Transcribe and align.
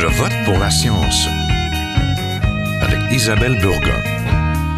Je 0.00 0.06
vote 0.06 0.32
pour 0.44 0.56
la 0.60 0.70
science 0.70 1.26
avec 2.80 3.00
Isabelle 3.10 3.58
Burgon. 3.60 4.17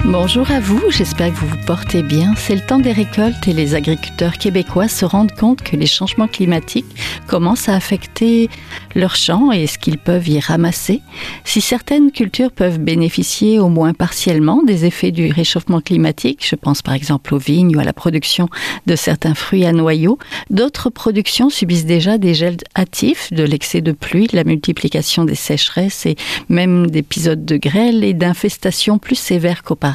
Bonjour 0.07 0.51
à 0.51 0.61
vous, 0.61 0.81
j'espère 0.91 1.29
que 1.29 1.39
vous 1.39 1.47
vous 1.47 1.67
portez 1.67 2.03
bien. 2.03 2.35
C'est 2.35 2.55
le 2.55 2.63
temps 2.63 2.79
des 2.79 2.91
récoltes 2.91 3.47
et 3.47 3.53
les 3.53 3.75
agriculteurs 3.75 4.39
québécois 4.39 4.89
se 4.89 5.05
rendent 5.05 5.35
compte 5.35 5.63
que 5.63 5.77
les 5.77 5.87
changements 5.87 6.27
climatiques 6.27 6.87
commencent 7.27 7.69
à 7.69 7.77
affecter 7.77 8.49
leurs 8.97 9.15
champs 9.15 9.53
et 9.53 9.67
ce 9.67 9.79
qu'ils 9.79 9.99
peuvent 9.99 10.27
y 10.27 10.41
ramasser. 10.41 11.03
Si 11.45 11.61
certaines 11.61 12.13
cultures 12.13 12.51
peuvent 12.51 12.79
bénéficier 12.79 13.59
au 13.59 13.69
moins 13.69 13.93
partiellement 13.93 14.63
des 14.63 14.87
effets 14.87 15.13
du 15.13 15.31
réchauffement 15.31 15.83
climatique, 15.83 16.45
je 16.49 16.57
pense 16.57 16.81
par 16.81 16.95
exemple 16.95 17.35
aux 17.35 17.39
vignes 17.39 17.77
ou 17.77 17.79
à 17.79 17.85
la 17.85 17.93
production 17.93 18.49
de 18.87 18.97
certains 18.97 19.35
fruits 19.35 19.67
à 19.67 19.73
noyaux, 19.73 20.19
d'autres 20.49 20.89
productions 20.89 21.51
subissent 21.51 21.87
déjà 21.87 22.17
des 22.17 22.33
gels 22.33 22.57
hâtifs, 22.77 23.33
de 23.33 23.45
l'excès 23.45 23.83
de 23.83 23.93
pluie, 23.93 24.29
la 24.33 24.45
multiplication 24.45 25.25
des 25.25 25.35
sécheresses 25.35 26.07
et 26.07 26.17
même 26.49 26.91
d'épisodes 26.91 27.45
de 27.45 27.59
grêle 27.59 28.03
et 28.03 28.15
d'infestations 28.15 28.99
plus 28.99 29.15
sévères 29.15 29.63
qu'auparavant. 29.63 29.90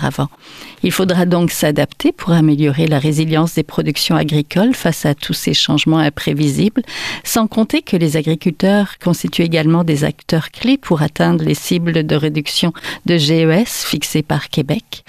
Il 0.83 0.91
faudra 0.91 1.25
donc 1.25 1.51
s'adapter 1.51 2.11
pour 2.11 2.31
améliorer 2.31 2.87
la 2.87 2.99
résilience 2.99 3.55
des 3.55 3.63
productions 3.63 4.15
agricoles 4.15 4.73
face 4.73 5.05
à 5.05 5.15
tous 5.15 5.33
ces 5.33 5.53
changements 5.53 5.99
imprévisibles, 5.99 6.83
sans 7.23 7.47
compter 7.47 7.81
que 7.81 7.97
les 7.97 8.17
agriculteurs 8.17 8.97
constituent 9.03 9.43
également 9.43 9.83
des 9.83 10.03
acteurs 10.03 10.51
clés 10.51 10.77
pour 10.77 11.01
atteindre 11.01 11.43
les 11.43 11.55
cibles 11.55 12.05
de 12.05 12.15
réduction 12.15 12.73
de 13.05 13.17
GES 13.17 13.85
fixées 13.85 14.23
par 14.23 14.49
Québec. 14.49 15.03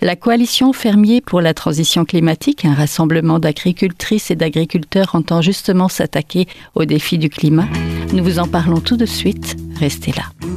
La 0.00 0.16
coalition 0.16 0.72
fermier 0.72 1.20
pour 1.20 1.40
la 1.40 1.54
transition 1.54 2.04
climatique, 2.04 2.64
un 2.64 2.74
rassemblement 2.74 3.38
d'agricultrices 3.38 4.30
et 4.30 4.36
d'agriculteurs 4.36 5.14
entend 5.14 5.42
justement 5.42 5.88
s'attaquer 5.88 6.48
aux 6.74 6.84
défis 6.84 7.18
du 7.18 7.28
climat. 7.30 7.68
Nous 8.12 8.24
vous 8.24 8.38
en 8.38 8.48
parlons 8.48 8.80
tout 8.80 8.96
de 8.96 9.06
suite. 9.06 9.56
Restez 9.78 10.12
là. 10.12 10.51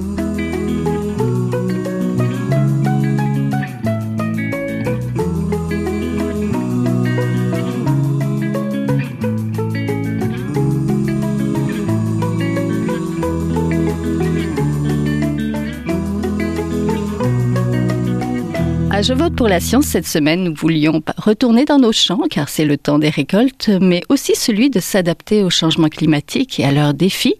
À 18.96 19.02
Je 19.02 19.12
vote 19.12 19.36
pour 19.36 19.50
la 19.50 19.60
science 19.60 19.88
cette 19.88 20.08
semaine, 20.08 20.46
nous 20.46 20.54
voulions 20.56 21.02
retourner 21.18 21.66
dans 21.66 21.80
nos 21.80 21.92
champs 21.92 22.22
car 22.30 22.48
c'est 22.48 22.64
le 22.64 22.78
temps 22.78 22.98
des 22.98 23.10
récoltes, 23.10 23.70
mais 23.82 24.02
aussi 24.08 24.36
celui 24.38 24.70
de 24.70 24.80
s'adapter 24.80 25.44
au 25.44 25.50
changement 25.50 25.90
climatique 25.90 26.62
et 26.62 26.64
à 26.64 26.72
leurs 26.72 26.94
défis, 26.94 27.36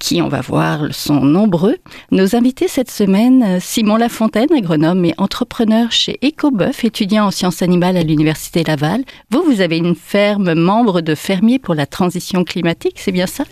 qui, 0.00 0.22
on 0.22 0.28
va 0.28 0.40
voir, 0.40 0.94
sont 0.94 1.20
nombreux. 1.20 1.76
Nos 2.10 2.34
invités 2.34 2.68
cette 2.68 2.90
semaine, 2.90 3.58
Simon 3.60 3.96
Lafontaine, 3.96 4.50
agronome 4.56 5.04
et 5.04 5.12
entrepreneur 5.18 5.92
chez 5.92 6.18
EcoBœuf, 6.24 6.84
étudiant 6.84 7.26
en 7.26 7.30
sciences 7.30 7.60
animales 7.60 7.98
à 7.98 8.02
l'Université 8.02 8.64
Laval. 8.64 9.04
Vous, 9.30 9.42
vous 9.42 9.60
avez 9.60 9.76
une 9.76 9.96
ferme 9.96 10.54
membre 10.54 11.02
de 11.02 11.14
fermiers 11.14 11.58
pour 11.58 11.74
la 11.74 11.84
transition 11.84 12.44
climatique, 12.44 12.94
c'est 12.96 13.12
bien 13.12 13.26
ça? 13.26 13.44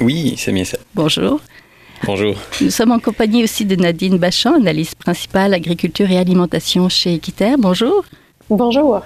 Oui, 0.00 0.32
c'est 0.38 0.52
bien 0.52 0.64
ça. 0.64 0.78
Bonjour. 0.94 1.42
Bonjour. 2.06 2.36
Nous 2.60 2.70
sommes 2.70 2.92
en 2.92 2.98
compagnie 2.98 3.44
aussi 3.44 3.64
de 3.64 3.76
Nadine 3.76 4.18
Bachan, 4.18 4.54
analyste 4.54 4.96
principale 4.96 5.54
agriculture 5.54 6.10
et 6.10 6.18
alimentation 6.18 6.88
chez 6.88 7.14
Equiterre. 7.14 7.56
Bonjour. 7.58 8.04
Bonjour. 8.50 9.02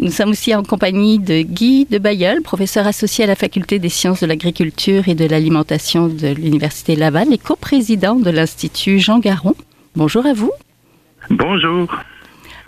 Nous 0.00 0.12
sommes 0.12 0.30
aussi 0.30 0.54
en 0.54 0.62
compagnie 0.62 1.18
de 1.18 1.42
Guy 1.42 1.86
de 1.86 1.98
Bayeul, 1.98 2.42
professeur 2.42 2.86
associé 2.86 3.24
à 3.24 3.26
la 3.26 3.34
faculté 3.34 3.80
des 3.80 3.88
sciences 3.88 4.20
de 4.20 4.26
l'agriculture 4.26 5.08
et 5.08 5.16
de 5.16 5.24
l'alimentation 5.24 6.06
de 6.06 6.28
l'Université 6.28 6.94
Laval 6.94 7.32
et 7.32 7.38
coprésident 7.38 8.14
de 8.14 8.30
l'Institut 8.30 9.00
Jean 9.00 9.18
Garon. 9.18 9.54
Bonjour 9.96 10.24
à 10.24 10.34
vous. 10.34 10.52
Bonjour. 11.30 11.88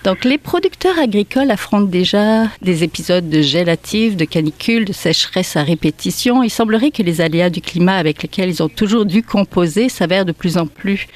Donc, 0.02 0.24
les 0.24 0.38
producteurs 0.38 0.98
agricoles 0.98 1.50
affrontent 1.50 1.84
déjà 1.84 2.44
des 2.62 2.84
épisodes 2.84 3.28
de 3.28 3.42
gélative, 3.42 4.16
de 4.16 4.24
canicule, 4.24 4.86
de 4.86 4.94
sécheresse 4.94 5.56
à 5.56 5.62
répétition. 5.62 6.42
Il 6.42 6.48
semblerait 6.48 6.90
que 6.90 7.02
les 7.02 7.20
aléas 7.20 7.50
du 7.50 7.60
climat 7.60 7.96
avec 7.96 8.22
lesquels 8.22 8.48
ils 8.48 8.62
ont 8.62 8.70
toujours 8.70 9.04
dû 9.04 9.22
composer 9.22 9.90
s'avèrent 9.90 10.24
de 10.24 10.32
plus 10.32 10.56
en 10.56 10.66
plus 10.66 11.06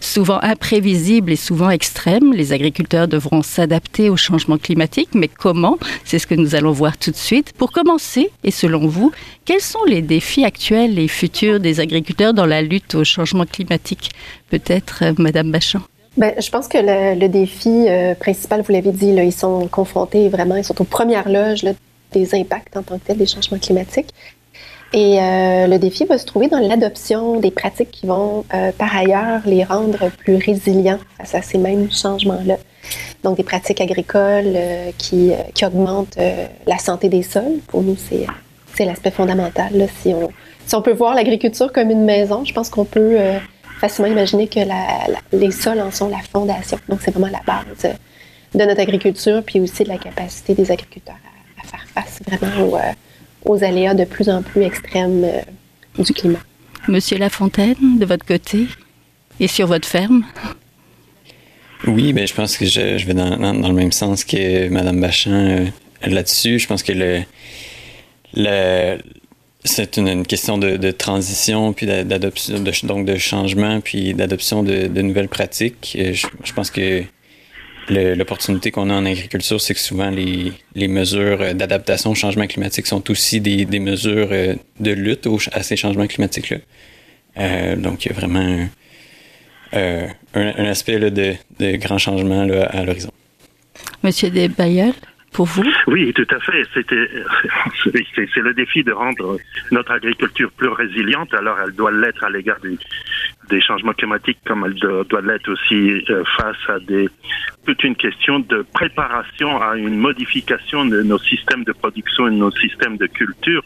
souvent 0.00 0.38
imprévisibles 0.42 1.32
et 1.32 1.36
souvent 1.36 1.70
extrêmes. 1.70 2.34
Les 2.34 2.52
agriculteurs 2.52 3.08
devront 3.08 3.42
s'adapter 3.42 4.10
au 4.10 4.16
changement 4.18 4.58
climatique, 4.58 5.10
mais 5.14 5.28
comment? 5.28 5.78
C'est 6.04 6.18
ce 6.18 6.26
que 6.26 6.34
nous 6.34 6.54
allons 6.54 6.72
voir 6.72 6.98
tout 6.98 7.12
de 7.12 7.16
suite. 7.16 7.52
Pour 7.56 7.72
commencer, 7.72 8.30
et 8.42 8.50
selon 8.50 8.86
vous, 8.86 9.10
quels 9.46 9.62
sont 9.62 9.84
les 9.86 10.02
défis 10.02 10.44
actuels 10.44 10.98
et 10.98 11.08
futurs 11.08 11.60
des 11.60 11.80
agriculteurs 11.80 12.34
dans 12.34 12.46
la 12.46 12.60
lutte 12.60 12.94
au 12.94 13.04
changement 13.04 13.46
climatique? 13.46 14.10
Peut-être, 14.50 15.02
euh, 15.02 15.14
Madame 15.16 15.50
Bachand 15.50 15.80
ben, 16.16 16.32
je 16.38 16.48
pense 16.50 16.68
que 16.68 16.78
le, 16.78 17.18
le 17.18 17.28
défi 17.28 17.86
euh, 17.88 18.14
principal, 18.14 18.62
vous 18.62 18.72
l'avez 18.72 18.92
dit, 18.92 19.12
là, 19.12 19.24
ils 19.24 19.32
sont 19.32 19.66
confrontés 19.68 20.28
vraiment, 20.28 20.56
ils 20.56 20.64
sont 20.64 20.80
aux 20.80 20.84
premières 20.84 21.28
loges 21.28 21.62
là, 21.62 21.72
des 22.12 22.34
impacts 22.34 22.76
en 22.76 22.82
tant 22.82 22.98
que 22.98 23.06
tel 23.06 23.16
des 23.16 23.26
changements 23.26 23.58
climatiques. 23.58 24.10
Et 24.92 25.18
euh, 25.20 25.66
le 25.66 25.76
défi 25.78 26.04
va 26.04 26.18
se 26.18 26.24
trouver 26.24 26.46
dans 26.46 26.60
l'adoption 26.60 27.40
des 27.40 27.50
pratiques 27.50 27.90
qui 27.90 28.06
vont, 28.06 28.44
euh, 28.54 28.70
par 28.78 28.96
ailleurs, 28.96 29.40
les 29.44 29.64
rendre 29.64 30.08
plus 30.18 30.36
résilients 30.36 31.00
face 31.18 31.34
à 31.34 31.42
ces 31.42 31.58
mêmes 31.58 31.90
changements-là. 31.90 32.58
Donc, 33.24 33.36
des 33.36 33.42
pratiques 33.42 33.80
agricoles 33.80 34.56
qui, 34.98 35.32
qui 35.54 35.64
augmentent 35.64 36.18
la 36.66 36.78
santé 36.78 37.08
des 37.08 37.22
sols. 37.22 37.58
Pour 37.66 37.82
nous, 37.82 37.96
c'est, 37.96 38.26
c'est 38.74 38.84
l'aspect 38.84 39.10
fondamental. 39.10 39.70
Là. 39.72 39.86
Si, 40.02 40.12
on, 40.12 40.28
si 40.66 40.74
on 40.76 40.82
peut 40.82 40.92
voir 40.92 41.14
l'agriculture 41.14 41.72
comme 41.72 41.90
une 41.90 42.04
maison, 42.04 42.44
je 42.44 42.52
pense 42.52 42.68
qu'on 42.68 42.84
peut 42.84 43.16
facilement 43.88 44.10
imaginer 44.10 44.48
que 44.48 44.60
les 45.32 45.50
sols 45.50 45.80
en 45.80 45.90
sont 45.90 46.08
la 46.08 46.22
fondation. 46.32 46.78
Donc, 46.88 47.00
c'est 47.02 47.10
vraiment 47.10 47.30
la 47.30 47.42
base 47.46 47.94
de 48.54 48.64
notre 48.64 48.80
agriculture, 48.80 49.42
puis 49.44 49.60
aussi 49.60 49.84
de 49.84 49.88
la 49.88 49.98
capacité 49.98 50.54
des 50.54 50.70
agriculteurs 50.70 51.16
à, 51.62 51.66
faire 51.66 51.86
face 51.92 52.20
vraiment 52.26 52.76
euh, 52.76 52.92
aux, 53.44 53.62
aléas 53.62 53.94
de 53.94 54.04
plus 54.04 54.30
en 54.30 54.42
plus 54.42 54.62
extrêmes 54.62 55.24
euh, 55.24 56.02
du 56.02 56.14
climat. 56.14 56.38
Monsieur 56.88 57.18
Lafontaine, 57.18 57.98
de 57.98 58.06
votre 58.06 58.24
côté, 58.24 58.66
et 59.38 59.48
sur 59.48 59.66
votre 59.66 59.86
ferme? 59.86 60.24
Oui, 61.86 62.14
ben, 62.14 62.26
je 62.26 62.32
pense 62.32 62.56
que 62.56 62.64
je, 62.64 63.04
vais 63.04 63.12
dans, 63.14 63.36
le 63.68 63.74
même 63.74 63.92
sens 63.92 64.24
que 64.24 64.68
Mme 64.68 64.98
Bachan 64.98 65.30
euh, 65.30 65.66
là-dessus. 66.06 66.58
Je 66.58 66.66
pense 66.66 66.82
que 66.82 66.92
le, 66.92 67.22
le, 68.34 68.98
c'est 69.64 69.96
une, 69.96 70.26
question 70.26 70.58
de, 70.58 70.90
transition, 70.90 71.72
puis 71.72 71.86
d'adoption, 71.86 72.60
de, 72.60 72.86
donc 72.86 73.06
de 73.06 73.16
changement, 73.16 73.80
puis 73.80 74.12
d'adoption 74.12 74.62
de, 74.62 75.00
nouvelles 75.00 75.28
pratiques. 75.28 75.96
Je, 75.96 76.52
pense 76.52 76.70
que 76.70 77.02
l'opportunité 77.88 78.70
qu'on 78.70 78.90
a 78.90 78.94
en 78.94 79.06
agriculture, 79.06 79.60
c'est 79.60 79.74
que 79.74 79.80
souvent 79.80 80.10
les, 80.10 80.88
mesures 80.88 81.54
d'adaptation 81.54 82.10
au 82.10 82.14
changement 82.14 82.46
climatique 82.46 82.86
sont 82.86 83.10
aussi 83.10 83.40
des, 83.40 83.80
mesures 83.80 84.28
euh, 84.32 84.54
de 84.80 84.90
lutte 84.90 85.26
à 85.52 85.62
ces 85.62 85.76
changements 85.76 86.06
climatiques-là. 86.06 86.58
Euh, 87.38 87.76
donc, 87.76 88.04
il 88.04 88.08
y 88.08 88.12
a 88.12 88.14
vraiment 88.14 88.66
un, 89.72 90.08
un, 90.34 90.64
aspect 90.66 90.98
de, 90.98 91.34
de 91.58 91.76
grand 91.76 91.98
changement 91.98 92.42
à 92.42 92.84
l'horizon. 92.84 93.10
Monsieur 94.02 94.30
Desbayeul? 94.30 94.92
Oui, 95.88 96.12
tout 96.12 96.26
à 96.30 96.38
fait. 96.40 96.64
C'était, 96.72 97.08
c'est 98.14 98.40
le 98.40 98.54
défi 98.54 98.82
de 98.84 98.92
rendre 98.92 99.38
notre 99.70 99.92
agriculture 99.92 100.50
plus 100.52 100.68
résiliente. 100.68 101.32
Alors, 101.34 101.58
elle 101.64 101.72
doit 101.72 101.90
l'être 101.90 102.22
à 102.24 102.30
l'égard 102.30 102.58
des, 102.60 102.78
des, 103.48 103.60
changements 103.60 103.92
climatiques, 103.92 104.38
comme 104.46 104.64
elle 104.64 104.74
doit, 104.74 105.20
l'être 105.22 105.50
aussi 105.50 106.04
euh, 106.10 106.22
face 106.36 106.56
à 106.68 106.78
des 106.78 107.08
toute 107.66 107.82
une 107.82 107.96
question 107.96 108.40
de 108.40 108.64
préparation 108.74 109.60
à 109.60 109.76
une 109.76 109.96
modification 109.96 110.84
de 110.84 111.02
nos 111.02 111.18
systèmes 111.18 111.64
de 111.64 111.72
production 111.72 112.28
et 112.28 112.30
de 112.30 112.36
nos 112.36 112.50
systèmes 112.52 112.98
de 112.98 113.06
culture, 113.06 113.64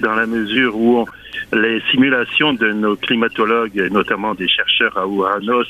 dans 0.00 0.14
la 0.14 0.26
mesure 0.26 0.76
où 0.76 1.04
les 1.52 1.80
simulations 1.90 2.52
de 2.52 2.70
nos 2.70 2.96
climatologues, 2.96 3.88
notamment 3.90 4.34
des 4.34 4.48
chercheurs 4.48 4.96
à 4.96 5.06
Ouranos, 5.06 5.66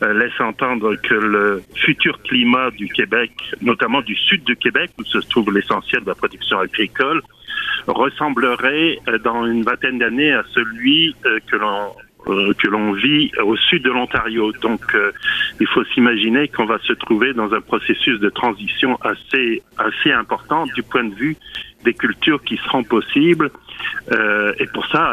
laisse 0.00 0.38
entendre 0.40 0.94
que 0.96 1.14
le 1.14 1.62
futur 1.74 2.20
climat 2.22 2.70
du 2.70 2.88
Québec, 2.88 3.32
notamment 3.62 4.02
du 4.02 4.14
sud 4.14 4.44
du 4.44 4.56
Québec, 4.56 4.90
où 4.98 5.04
se 5.04 5.18
trouve 5.28 5.52
l'essentiel 5.52 6.02
de 6.02 6.08
la 6.08 6.14
production 6.14 6.58
agricole, 6.58 7.22
ressemblerait 7.86 8.98
euh, 9.08 9.18
dans 9.18 9.46
une 9.46 9.62
vingtaine 9.62 9.98
d'années 9.98 10.32
à 10.32 10.42
celui 10.52 11.14
euh, 11.24 11.38
que 11.46 11.56
l'on 11.56 11.92
que 12.26 12.68
l'on 12.68 12.92
vit 12.92 13.30
au 13.42 13.56
sud 13.56 13.82
de 13.82 13.90
l'Ontario. 13.90 14.52
Donc, 14.60 14.96
il 15.60 15.66
faut 15.68 15.84
s'imaginer 15.94 16.48
qu'on 16.48 16.66
va 16.66 16.78
se 16.80 16.92
trouver 16.92 17.32
dans 17.32 17.52
un 17.52 17.60
processus 17.60 18.18
de 18.18 18.28
transition 18.30 18.98
assez 19.02 19.62
assez 19.78 20.12
important 20.12 20.66
du 20.74 20.82
point 20.82 21.04
de 21.04 21.14
vue 21.14 21.36
des 21.86 21.94
cultures 21.94 22.42
qui 22.42 22.56
seront 22.58 22.82
possibles. 22.82 23.50
Euh, 24.12 24.52
et 24.58 24.66
pour 24.66 24.86
ça, 24.86 25.12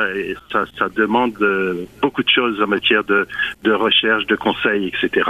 ça, 0.51 0.65
ça, 0.77 0.89
demande 0.89 1.35
euh, 1.41 1.85
beaucoup 2.01 2.23
de 2.23 2.29
choses 2.29 2.61
en 2.61 2.67
matière 2.67 3.03
de, 3.03 3.27
de 3.63 3.71
recherche, 3.71 4.25
de 4.25 4.35
conseils, 4.35 4.87
etc. 4.87 5.29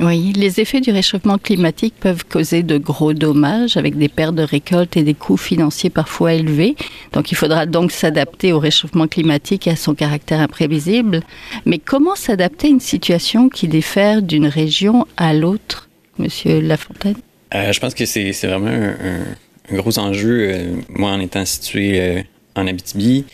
Oui, 0.00 0.32
les 0.34 0.60
effets 0.60 0.80
du 0.80 0.90
réchauffement 0.90 1.38
climatique 1.38 1.94
peuvent 1.98 2.24
causer 2.26 2.62
de 2.62 2.76
gros 2.76 3.14
dommages 3.14 3.78
avec 3.78 3.96
des 3.96 4.08
pertes 4.08 4.34
de 4.34 4.42
récoltes 4.42 4.96
et 4.96 5.02
des 5.02 5.14
coûts 5.14 5.38
financiers 5.38 5.88
parfois 5.88 6.34
élevés. 6.34 6.76
Donc 7.12 7.32
il 7.32 7.34
faudra 7.34 7.64
donc 7.64 7.92
s'adapter 7.92 8.52
au 8.52 8.58
réchauffement 8.58 9.06
climatique 9.06 9.66
et 9.66 9.70
à 9.70 9.76
son 9.76 9.94
caractère 9.94 10.40
imprévisible. 10.40 11.22
Mais 11.64 11.78
comment 11.78 12.14
s'adapter 12.14 12.66
à 12.66 12.70
une 12.70 12.80
situation 12.80 13.48
qui 13.48 13.68
diffère 13.68 14.20
d'une 14.20 14.46
région 14.46 15.06
à 15.16 15.32
l'autre, 15.32 15.88
Monsieur 16.18 16.60
Lafontaine? 16.60 17.16
Euh, 17.54 17.72
Je 17.72 17.80
pense 17.80 17.94
que 17.94 18.04
c'est 18.04 18.32
vraiment 18.44 18.68
un, 18.68 19.76
gros 19.76 19.98
enjeu. 19.98 20.50
Euh, 20.50 20.76
moi, 20.90 21.12
en 21.12 21.20
étant 21.20 21.44
situé 21.46 22.00
euh, 22.00 22.22
en 22.54 22.66
Abitibi, 22.66 23.24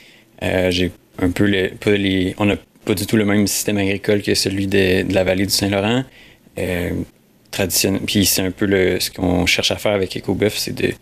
j'ai 0.41 0.93
un 1.19 1.31
peu 1.31 1.51
pas 1.81 1.91
les, 1.91 2.35
on 2.39 2.45
n'a 2.45 2.57
pas 2.85 2.95
du 2.95 3.07
tout 3.07 3.17
le 3.17 3.25
même 3.25 3.47
système 3.47 3.79
agricole 3.79 4.23
que 4.23 4.35
celui 4.35 4.67
de 4.67 5.13
la 5.13 5.25
vallée 5.25 5.47
du 5.47 5.53
Saint-Laurent. 5.53 6.05
Euh, 6.59 6.91
traditionnel. 7.51 8.01
Puis 8.07 8.25
c'est 8.25 8.41
un 8.41 8.51
peu 8.51 8.67
ce 8.99 9.11
qu'on 9.11 9.45
cherche 9.45 9.73
à 9.73 9.77
faire 9.77 9.93
avec 9.93 10.17
EcoBuff, 10.17 10.57
c'est 10.57 10.75
de 10.75 10.95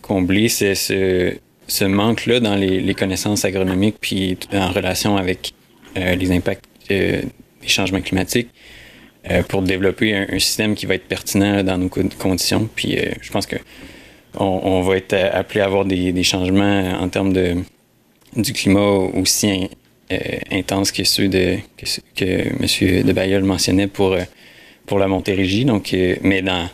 combler 0.00 0.48
ce, 0.48 1.84
manque-là 1.84 2.40
dans 2.40 2.54
les, 2.54 2.94
connaissances 2.94 3.44
agronomiques, 3.44 3.96
puis 4.00 4.38
en 4.54 4.70
relation 4.70 5.18
avec 5.18 5.52
euh, 5.98 6.14
les 6.14 6.32
impacts 6.32 6.64
euh, 6.90 7.20
des 7.60 7.68
changements 7.68 8.00
climatiques, 8.00 8.48
pour 9.48 9.60
développer 9.60 10.14
un, 10.14 10.38
système 10.38 10.74
qui 10.74 10.86
va 10.86 10.94
être 10.94 11.06
pertinent 11.06 11.62
dans 11.62 11.76
nos 11.76 11.90
conditions. 11.90 12.66
Puis 12.74 12.96
je 13.20 13.30
pense 13.30 13.44
que 13.44 13.56
on, 14.34 14.80
va 14.80 14.96
être 14.96 15.12
appelé 15.12 15.60
à 15.60 15.66
avoir 15.66 15.84
des, 15.84 16.22
changements 16.22 16.98
en 16.98 17.08
termes 17.10 17.34
de 17.34 17.56
du 18.34 18.54
climat 18.54 18.80
aussi 18.80 19.68
intenses 20.50 20.90
que 20.90 21.04
ceux 21.04 21.28
de, 21.28 21.56
que, 21.76 21.84
que 22.16 22.24
M. 22.24 23.04
de 23.04 23.12
Bayeul 23.12 23.44
mentionnait 23.44 23.88
pour, 23.88 24.16
pour 24.88 24.98
la 24.98 25.06
Montérégie. 25.06 25.64
Donc, 25.64 25.94
euh, 25.94 26.16
mais 26.22 26.42
dans, 26.42 26.68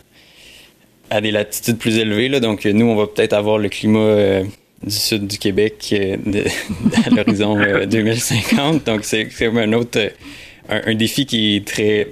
à 1.09 1.21
des 1.21 1.31
latitudes 1.31 1.77
plus 1.77 1.97
élevées. 1.97 2.29
Là, 2.29 2.39
donc, 2.39 2.65
nous, 2.65 2.85
on 2.85 2.95
va 2.95 3.07
peut-être 3.07 3.33
avoir 3.33 3.57
le 3.59 3.69
climat 3.69 3.99
euh, 3.99 4.43
du 4.83 4.95
sud 4.95 5.27
du 5.27 5.37
Québec 5.37 5.89
euh, 5.93 6.17
de, 6.25 6.43
à 7.05 7.09
l'horizon 7.11 7.57
2050. 7.85 8.85
Donc, 8.85 9.03
c'est 9.03 9.29
un 9.41 9.73
autre 9.73 9.99
un, 10.67 10.81
un, 10.85 10.95
défi 10.95 11.27
qui 11.27 11.57
est 11.57 11.67
très 11.67 12.07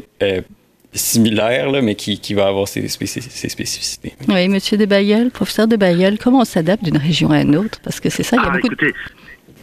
similaire, 0.93 1.71
là, 1.71 1.81
mais 1.81 1.95
qui, 1.95 2.19
qui, 2.19 2.35
va 2.35 2.47
avoir 2.47 2.67
ses, 2.67 2.87
spécif 2.87 3.23
ses, 3.27 3.49
spécificités. 3.49 4.13
Oui, 4.27 4.47
Monsieur 4.47 4.77
de 4.77 4.85
Bayeul, 4.85 5.31
professeur 5.31 5.67
de 5.67 5.75
Bayeul, 5.75 6.19
comment 6.19 6.41
on 6.41 6.45
s'adapte 6.45 6.83
d'une 6.83 6.97
région 6.97 7.31
à 7.31 7.41
une 7.41 7.55
autre? 7.55 7.79
Parce 7.83 7.99
que 7.99 8.09
c'est 8.09 8.21
ça, 8.21 8.35
il 8.35 8.43
y 8.43 8.45
a 8.45 8.49
ah, 8.49 8.51
beaucoup 8.51 8.67
écoutez, 8.67 8.93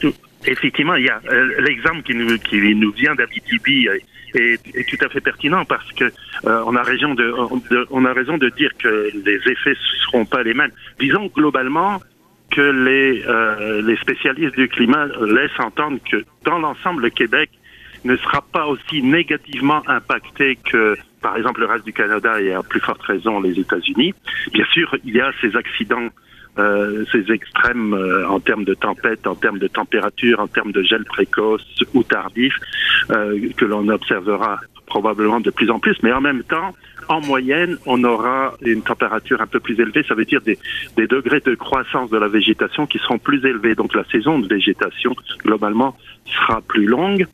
de... 0.02 0.12
Effectivement, 0.46 0.94
il 0.94 1.04
y 1.04 1.08
a 1.08 1.20
euh, 1.30 1.60
l'exemple 1.60 2.02
qui 2.02 2.14
nous, 2.14 2.38
qui 2.38 2.74
nous 2.74 2.92
vient 2.92 3.14
d'Abitibi 3.14 3.86
est, 4.34 4.88
tout 4.88 5.04
à 5.04 5.08
fait 5.08 5.20
pertinent 5.20 5.64
parce 5.64 5.90
que 5.92 6.04
euh, 6.04 6.62
on 6.66 6.76
a 6.76 6.82
raison 6.82 7.14
de, 7.14 7.34
de, 7.70 7.86
on 7.90 8.04
a 8.04 8.12
raison 8.12 8.38
de 8.38 8.48
dire 8.50 8.70
que 8.78 9.10
les 9.14 9.36
effets 9.50 9.70
ne 9.70 9.98
seront 10.04 10.24
pas 10.24 10.42
les 10.42 10.54
mêmes. 10.54 10.72
Disons 10.98 11.26
globalement 11.26 12.00
que 12.50 12.60
les 12.60 13.22
euh, 13.26 13.82
les 13.82 13.96
spécialistes 13.96 14.56
du 14.56 14.68
climat 14.68 15.06
laissent 15.06 15.58
entendre 15.58 15.98
que 16.10 16.24
dans 16.44 16.58
l'ensemble 16.58 17.02
le 17.02 17.10
Québec 17.10 17.50
ne 18.04 18.16
sera 18.16 18.42
pas 18.42 18.66
aussi 18.66 19.02
négativement 19.02 19.82
impacté 19.88 20.56
que 20.56 20.96
par 21.20 21.36
exemple 21.36 21.60
le 21.60 21.66
reste 21.66 21.84
du 21.84 21.92
Canada 21.92 22.40
et 22.40 22.52
à 22.52 22.62
plus 22.62 22.80
forte 22.80 23.02
raison 23.02 23.40
les 23.40 23.58
États-Unis. 23.58 24.14
Bien 24.52 24.64
sûr, 24.72 24.96
il 25.04 25.14
y 25.14 25.20
a 25.20 25.32
ces 25.40 25.54
accidents 25.56 26.08
euh, 26.58 27.04
ces 27.12 27.30
extrêmes 27.32 27.94
euh, 27.94 28.28
en 28.28 28.40
termes 28.40 28.64
de 28.64 28.74
tempête, 28.74 29.26
en 29.26 29.34
termes 29.34 29.58
de 29.58 29.68
température, 29.68 30.40
en 30.40 30.48
termes 30.48 30.72
de 30.72 30.82
gel 30.82 31.04
précoce 31.04 31.64
ou 31.94 32.02
tardif, 32.02 32.54
euh, 33.10 33.38
que 33.56 33.64
l'on 33.64 33.88
observera 33.88 34.60
probablement 34.86 35.40
de 35.40 35.50
plus 35.50 35.70
en 35.70 35.78
plus, 35.78 35.96
mais 36.02 36.12
en 36.12 36.20
même 36.20 36.42
temps, 36.42 36.74
en 37.08 37.20
moyenne, 37.20 37.76
on 37.86 38.02
aura 38.04 38.54
une 38.62 38.82
température 38.82 39.40
un 39.40 39.46
peu 39.46 39.60
plus 39.60 39.78
élevée, 39.80 40.04
ça 40.08 40.14
veut 40.14 40.24
dire 40.24 40.40
des, 40.40 40.58
des, 40.96 41.06
degrés 41.06 41.40
de 41.40 41.54
croissance 41.54 42.10
de 42.10 42.18
la 42.18 42.28
végétation 42.28 42.86
qui 42.86 42.98
seront 42.98 43.18
plus 43.18 43.44
élevés. 43.44 43.74
Donc 43.74 43.94
la 43.94 44.04
saison 44.04 44.38
de 44.38 44.46
végétation, 44.46 45.14
globalement, 45.44 45.96
sera 46.26 46.60
plus 46.60 46.86
longue. 46.86 47.26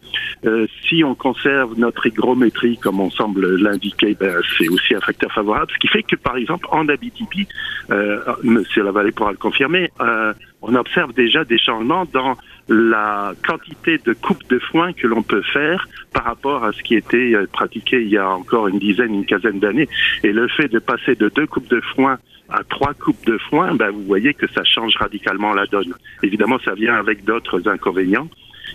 Euh, 0.46 0.66
si 0.88 1.02
on 1.02 1.14
conserve 1.14 1.78
notre 1.78 2.06
hygrométrie, 2.06 2.78
comme 2.78 3.00
on 3.00 3.10
semble 3.10 3.56
l'indiquer, 3.56 4.16
ben, 4.18 4.36
c'est 4.56 4.68
aussi 4.68 4.94
un 4.94 5.00
facteur 5.00 5.32
favorable, 5.32 5.70
ce 5.72 5.78
qui 5.78 5.88
fait 5.88 6.02
que, 6.02 6.16
par 6.16 6.36
exemple, 6.36 6.66
en 6.70 6.88
Abitibi, 6.88 7.48
euh, 7.90 8.20
Monsieur 8.42 8.84
Lavallée 8.84 9.12
pourra 9.12 9.32
le 9.32 9.38
confirmer, 9.38 9.90
euh, 10.00 10.32
on 10.62 10.74
observe 10.74 11.12
déjà 11.12 11.44
des 11.44 11.58
changements 11.58 12.04
dans 12.12 12.36
la 12.68 13.32
quantité 13.46 13.98
de 14.04 14.12
coupes 14.12 14.48
de 14.48 14.58
foin 14.58 14.92
que 14.92 15.06
l'on 15.06 15.22
peut 15.22 15.42
faire 15.42 15.86
par 16.12 16.24
rapport 16.24 16.64
à 16.64 16.72
ce 16.72 16.82
qui 16.82 16.94
était 16.94 17.34
pratiqué 17.52 18.02
il 18.02 18.08
y 18.08 18.18
a 18.18 18.28
encore 18.28 18.66
une 18.66 18.80
dizaine, 18.80 19.14
une 19.14 19.26
quinzaine 19.26 19.60
d'années. 19.60 19.88
Et 20.24 20.32
le 20.32 20.48
fait 20.48 20.68
de 20.68 20.80
passer 20.80 21.14
de 21.14 21.28
deux 21.28 21.46
coupes 21.46 21.68
de 21.68 21.80
foin 21.94 22.18
à 22.48 22.62
trois 22.64 22.94
coupes 22.94 23.24
de 23.26 23.38
foin, 23.38 23.74
ben, 23.74 23.90
vous 23.90 24.02
voyez 24.02 24.34
que 24.34 24.46
ça 24.48 24.64
change 24.64 24.96
radicalement 24.96 25.52
la 25.52 25.66
donne. 25.66 25.94
Évidemment, 26.22 26.58
ça 26.64 26.74
vient 26.74 26.94
avec 26.94 27.24
d'autres 27.24 27.68
inconvénients, 27.68 28.28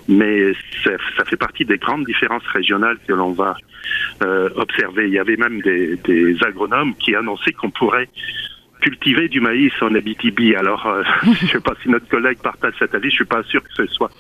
mais 0.08 0.54
ça, 0.84 0.92
ça, 1.18 1.26
fait 1.26 1.38
partie 1.38 1.66
des 1.66 1.78
grandes 1.78 2.06
différences 2.06 2.46
régionales 2.48 2.98
que 3.08 3.14
l'on 3.14 3.32
va 3.32 3.56
euh, 4.24 4.50
observer. 4.56 5.08
Il 5.08 5.14
y 5.14 5.20
avait 5.20 5.38
même 5.38 5.62
des, 5.62 5.98
des 5.98 6.36
agronomes 6.44 6.96
qui 6.96 7.16
annonçaient 7.16 7.54
qu'on 7.54 7.72
pourrait 7.72 8.10
cultiver 8.82 9.30
du 9.30 9.40
maïs 9.40 9.72
en 9.82 9.94
Abitibi. 9.96 10.56
Alors, 10.56 10.86
euh, 10.88 11.04
je 11.24 11.46
ne 11.46 11.50
sais 11.50 11.60
pas 11.60 11.74
si 11.82 11.90
notre 11.90 12.08
collègue 12.08 12.40
partage 12.40 12.74
cet 12.80 12.94
avis, 12.96 13.10
je 13.10 13.16
suis 13.16 13.26
pas 13.26 13.44
sûr 13.44 13.64
que 13.64 13.74
ce 13.76 13.86
soit 13.88 14.12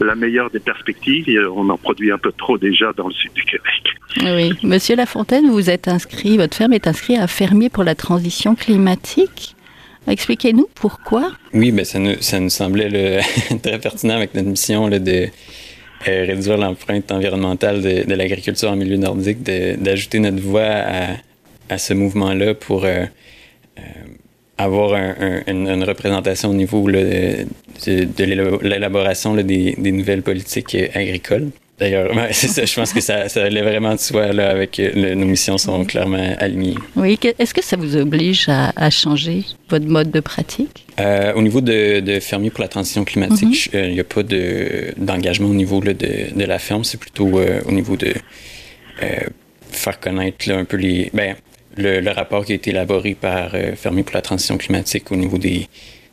la 0.00 0.14
meilleure 0.14 0.50
des 0.50 0.60
perspectives. 0.60 1.26
On 1.54 1.68
en 1.70 1.78
produit 1.78 2.10
un 2.10 2.18
peu 2.18 2.32
trop 2.32 2.58
déjà 2.58 2.92
dans 2.92 3.08
le 3.08 3.14
sud 3.14 3.32
du 3.32 3.44
Québec. 3.44 3.94
Oui. 4.22 4.52
Monsieur 4.62 4.96
Lafontaine, 4.96 5.48
vous 5.48 5.70
êtes 5.70 5.88
inscrit, 5.88 6.36
votre 6.36 6.56
ferme 6.56 6.72
est 6.72 6.86
inscrite 6.86 7.18
à 7.18 7.26
Fermier 7.26 7.70
pour 7.70 7.84
la 7.84 7.94
transition 7.94 8.54
climatique. 8.54 9.54
Expliquez-nous 10.06 10.68
pourquoi. 10.74 11.32
Oui, 11.52 11.70
ben 11.72 11.84
ça, 11.84 11.98
nous, 11.98 12.14
ça 12.20 12.40
nous 12.40 12.50
semblait 12.50 13.20
très 13.62 13.78
pertinent 13.78 14.14
avec 14.14 14.34
notre 14.34 14.48
mission 14.48 14.86
là, 14.86 14.98
de 14.98 15.28
euh, 16.06 16.24
réduire 16.26 16.56
l'empreinte 16.56 17.10
environnementale 17.10 17.82
de, 17.82 18.14
l'agriculture 18.14 18.70
en 18.70 18.76
milieu 18.76 18.96
nordique, 18.96 19.42
d'ajouter 19.42 20.20
notre 20.20 20.40
voix 20.40 20.62
à, 20.62 21.16
à 21.68 21.78
ce 21.78 21.92
mouvement-là 21.92 22.54
pour 22.54 22.84
euh, 22.84 23.04
euh, 23.78 23.82
avoir 24.58 24.94
un, 24.94 25.42
un, 25.48 25.52
une, 25.52 25.82
représentation 25.82 26.50
au 26.50 26.54
niveau 26.54 26.88
de, 26.88 27.46
de 27.86 28.24
l'élaboration 28.68 29.34
des, 29.34 29.74
des, 29.76 29.92
nouvelles 29.92 30.22
politiques 30.22 30.76
agricoles. 30.94 31.50
D'ailleurs, 31.78 32.14
ouais, 32.16 32.32
c'est 32.32 32.48
ça, 32.48 32.64
je 32.64 32.74
pense 32.74 32.92
que 32.92 33.00
ça, 33.00 33.28
ça 33.28 33.44
allait 33.44 33.62
vraiment 33.62 33.94
de 33.94 34.00
soi 34.00 34.32
là, 34.32 34.50
avec 34.50 34.78
le, 34.78 35.14
nos 35.14 35.26
missions 35.26 35.58
sont 35.58 35.84
clairement 35.84 36.34
alignées. 36.38 36.74
Oui, 36.96 37.18
est-ce 37.38 37.54
que 37.54 37.64
ça 37.64 37.76
vous 37.76 37.96
oblige 37.96 38.48
à, 38.48 38.72
à, 38.76 38.90
changer 38.90 39.44
votre 39.68 39.86
mode 39.86 40.10
de 40.10 40.20
pratique? 40.20 40.86
Euh, 40.98 41.32
au 41.34 41.42
niveau 41.42 41.60
de, 41.60 42.00
de 42.00 42.20
fermier 42.20 42.50
pour 42.50 42.62
la 42.62 42.68
transition 42.68 43.04
climatique, 43.04 43.70
il 43.72 43.78
mm 43.78 43.82
-hmm. 43.82 43.92
n'y 43.92 44.00
a 44.00 44.04
pas 44.04 44.22
d'engagement 44.96 45.48
de, 45.48 45.52
au 45.52 45.56
niveau 45.56 45.80
là, 45.80 45.94
de, 45.94 46.12
de 46.40 46.44
la 46.44 46.58
ferme, 46.58 46.84
c'est 46.84 47.00
plutôt 47.00 47.38
euh, 47.38 47.60
au 47.68 47.72
niveau 47.72 47.96
de 47.96 48.12
euh, 49.02 49.06
faire 49.70 49.98
connaître 50.00 50.48
là, 50.48 50.56
un 50.58 50.64
peu 50.64 50.76
les. 50.76 51.10
Ben, 51.14 51.36
le, 51.76 52.00
le, 52.00 52.10
rapport 52.10 52.44
qui 52.44 52.52
a 52.52 52.56
été 52.56 52.70
élaboré 52.70 53.14
par 53.14 53.54
euh, 53.54 53.76
Fermier 53.76 54.02
pour 54.02 54.16
la 54.16 54.22
transition 54.28 54.58
climatique 54.58 55.12
au 55.12 55.16
niveau 55.16 55.38
des, 55.38 55.68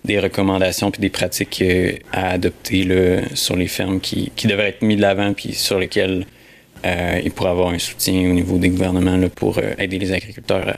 des 0.05 0.19
recommandations 0.19 0.91
puis 0.91 1.01
des 1.01 1.09
pratiques 1.09 1.61
euh, 1.61 1.93
à 2.11 2.29
adopter 2.29 2.83
là, 2.83 3.21
sur 3.33 3.55
les 3.55 3.67
fermes 3.67 3.99
qui, 3.99 4.31
qui 4.35 4.47
devraient 4.47 4.69
être 4.69 4.81
mis 4.81 4.95
de 4.95 5.01
l'avant 5.01 5.33
puis 5.33 5.53
sur 5.53 5.79
lesquelles 5.79 6.25
euh, 6.85 7.21
il 7.23 7.31
pourrait 7.31 7.49
avoir 7.49 7.69
un 7.69 7.79
soutien 7.79 8.29
au 8.29 8.33
niveau 8.33 8.57
des 8.57 8.69
gouvernements 8.69 9.17
là, 9.17 9.29
pour 9.29 9.57
euh, 9.57 9.73
aider 9.77 9.99
les 9.99 10.13
agriculteurs 10.13 10.77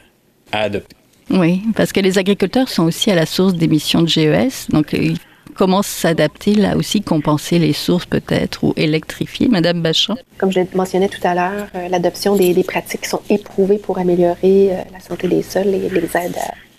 à, 0.52 0.58
à, 0.58 0.62
adopter. 0.64 0.96
Oui, 1.30 1.62
parce 1.76 1.92
que 1.92 2.00
les 2.00 2.18
agriculteurs 2.18 2.70
sont 2.70 2.84
aussi 2.84 3.12
à 3.12 3.16
la 3.16 3.26
source 3.26 3.54
d'émissions 3.54 4.02
de 4.02 4.08
GES, 4.08 4.70
donc 4.70 4.94
il 4.94 5.18
comment 5.58 5.82
s'adapter 5.82 6.54
là 6.54 6.78
aussi, 6.78 7.02
compenser 7.02 7.60
les 7.60 7.74
sources 7.74 8.06
peut-être 8.06 8.64
ou 8.64 8.74
électrifier, 8.78 9.48
Madame 9.48 9.82
Bachand? 9.82 10.16
Comme 10.38 10.52
je 10.52 10.62
mentionnais 10.74 11.10
tout 11.10 11.26
à 11.26 11.34
l'heure, 11.34 11.68
euh, 11.76 11.90
l'adoption 11.90 12.36
des, 12.36 12.54
des, 12.54 12.64
pratiques 12.64 13.02
qui 13.02 13.10
sont 13.10 13.22
éprouvées 13.30 13.80
pour 13.80 13.98
améliorer 13.98 14.70
euh, 14.72 14.76
la 14.94 15.00
santé 15.00 15.28
des 15.28 15.42
sols 15.42 15.68
et 15.68 15.90
les 15.90 16.18
aide 16.18 16.36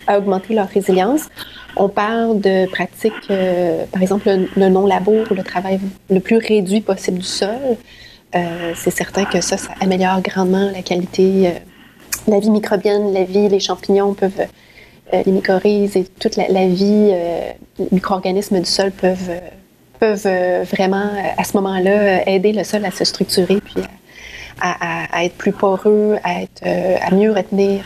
à, 0.07 0.13
à, 0.13 0.17
augmenter 0.17 0.55
leur 0.55 0.69
résilience. 0.69 1.29
On 1.75 1.89
parle 1.89 2.39
de 2.41 2.69
pratiques, 2.69 3.13
euh, 3.29 3.85
par 3.91 4.01
exemple, 4.01 4.29
le, 4.55 4.69
non-labour 4.69 5.25
ou 5.31 5.33
le 5.33 5.43
travail 5.43 5.79
le 6.09 6.19
plus 6.19 6.37
réduit 6.37 6.81
possible 6.81 7.19
du 7.19 7.25
sol. 7.25 7.77
Euh, 8.35 8.73
C'est 8.75 8.91
certain 8.91 9.25
que 9.25 9.41
ça, 9.41 9.57
ça 9.57 9.71
améliore 9.79 10.21
grandement 10.21 10.69
la 10.71 10.81
qualité, 10.81 11.53
la 12.27 12.39
vie 12.39 12.51
microbienne, 12.51 13.13
la 13.13 13.23
vie, 13.23 13.47
les 13.47 13.59
champignons 13.59 14.13
peuvent 14.13 14.47
euh, 15.13 15.23
les 15.25 15.31
mycorhizes 15.31 15.97
et 15.97 16.05
toute 16.19 16.35
la, 16.35 16.67
vie, 16.67 17.09
euh, 17.11 17.51
les 17.79 17.87
micro-organismes 17.91 18.59
du 18.59 18.69
sol 18.69 18.91
peuvent, 18.91 19.29
euh, 19.29 19.39
peuvent 19.99 20.67
vraiment, 20.67 21.09
à 21.37 21.43
ce 21.43 21.57
moment-là, 21.57 22.29
aider 22.29 22.51
le 22.51 22.63
sol 22.63 22.85
à 22.85 22.91
se 22.91 23.03
structurer 23.03 23.59
puis 23.59 23.81
à, 24.61 24.75
à, 24.79 25.17
à 25.17 25.23
être 25.23 25.35
plus 25.35 25.51
poreux, 25.51 26.17
à, 26.23 26.43
être, 26.43 26.63
à 26.63 27.13
mieux 27.13 27.31
retenir 27.31 27.85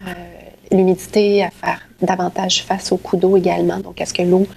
l'humidité, 0.72 1.44
à 1.44 1.50
faire 1.50 1.88
davantage 2.04 2.64
face 2.64 2.92
aux 2.92 2.98
coups 2.98 3.22
d'eau 3.22 3.38
également, 3.38 3.80
donc 3.80 4.00
à 4.02 4.06
ce 4.06 4.14
que 4.14 4.22
l'eau 4.22 4.48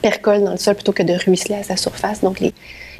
percole 0.00 0.44
dans 0.44 0.52
le 0.52 0.56
sol 0.58 0.74
plutôt 0.74 0.92
que 0.92 1.02
de 1.02 1.14
ruisseler 1.14 1.56
à 1.56 1.62
sa 1.62 1.76
surface? 1.76 2.20
Donc 2.20 2.40
les, 2.40 2.52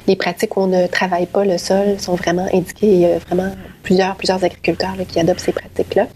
les 0.07 0.15
pratiques 0.15 0.57
où 0.57 0.61
on 0.61 0.67
ne 0.67 0.87
travaille 0.87 1.25
pas 1.25 1.45
le 1.45 1.57
sol 1.57 1.99
sont 1.99 2.15
vraiment 2.15 2.47
indiquées. 2.53 2.93
Il 2.93 2.99
y 2.99 3.05
a 3.05 3.19
vraiment 3.19 3.51
plusieurs, 3.83 4.15
plusieurs 4.15 4.43
agriculteurs 4.43 4.95
qui 5.07 5.19
adoptent 5.19 5.41
ces 5.41 5.53
pratiques-là. 5.53 6.07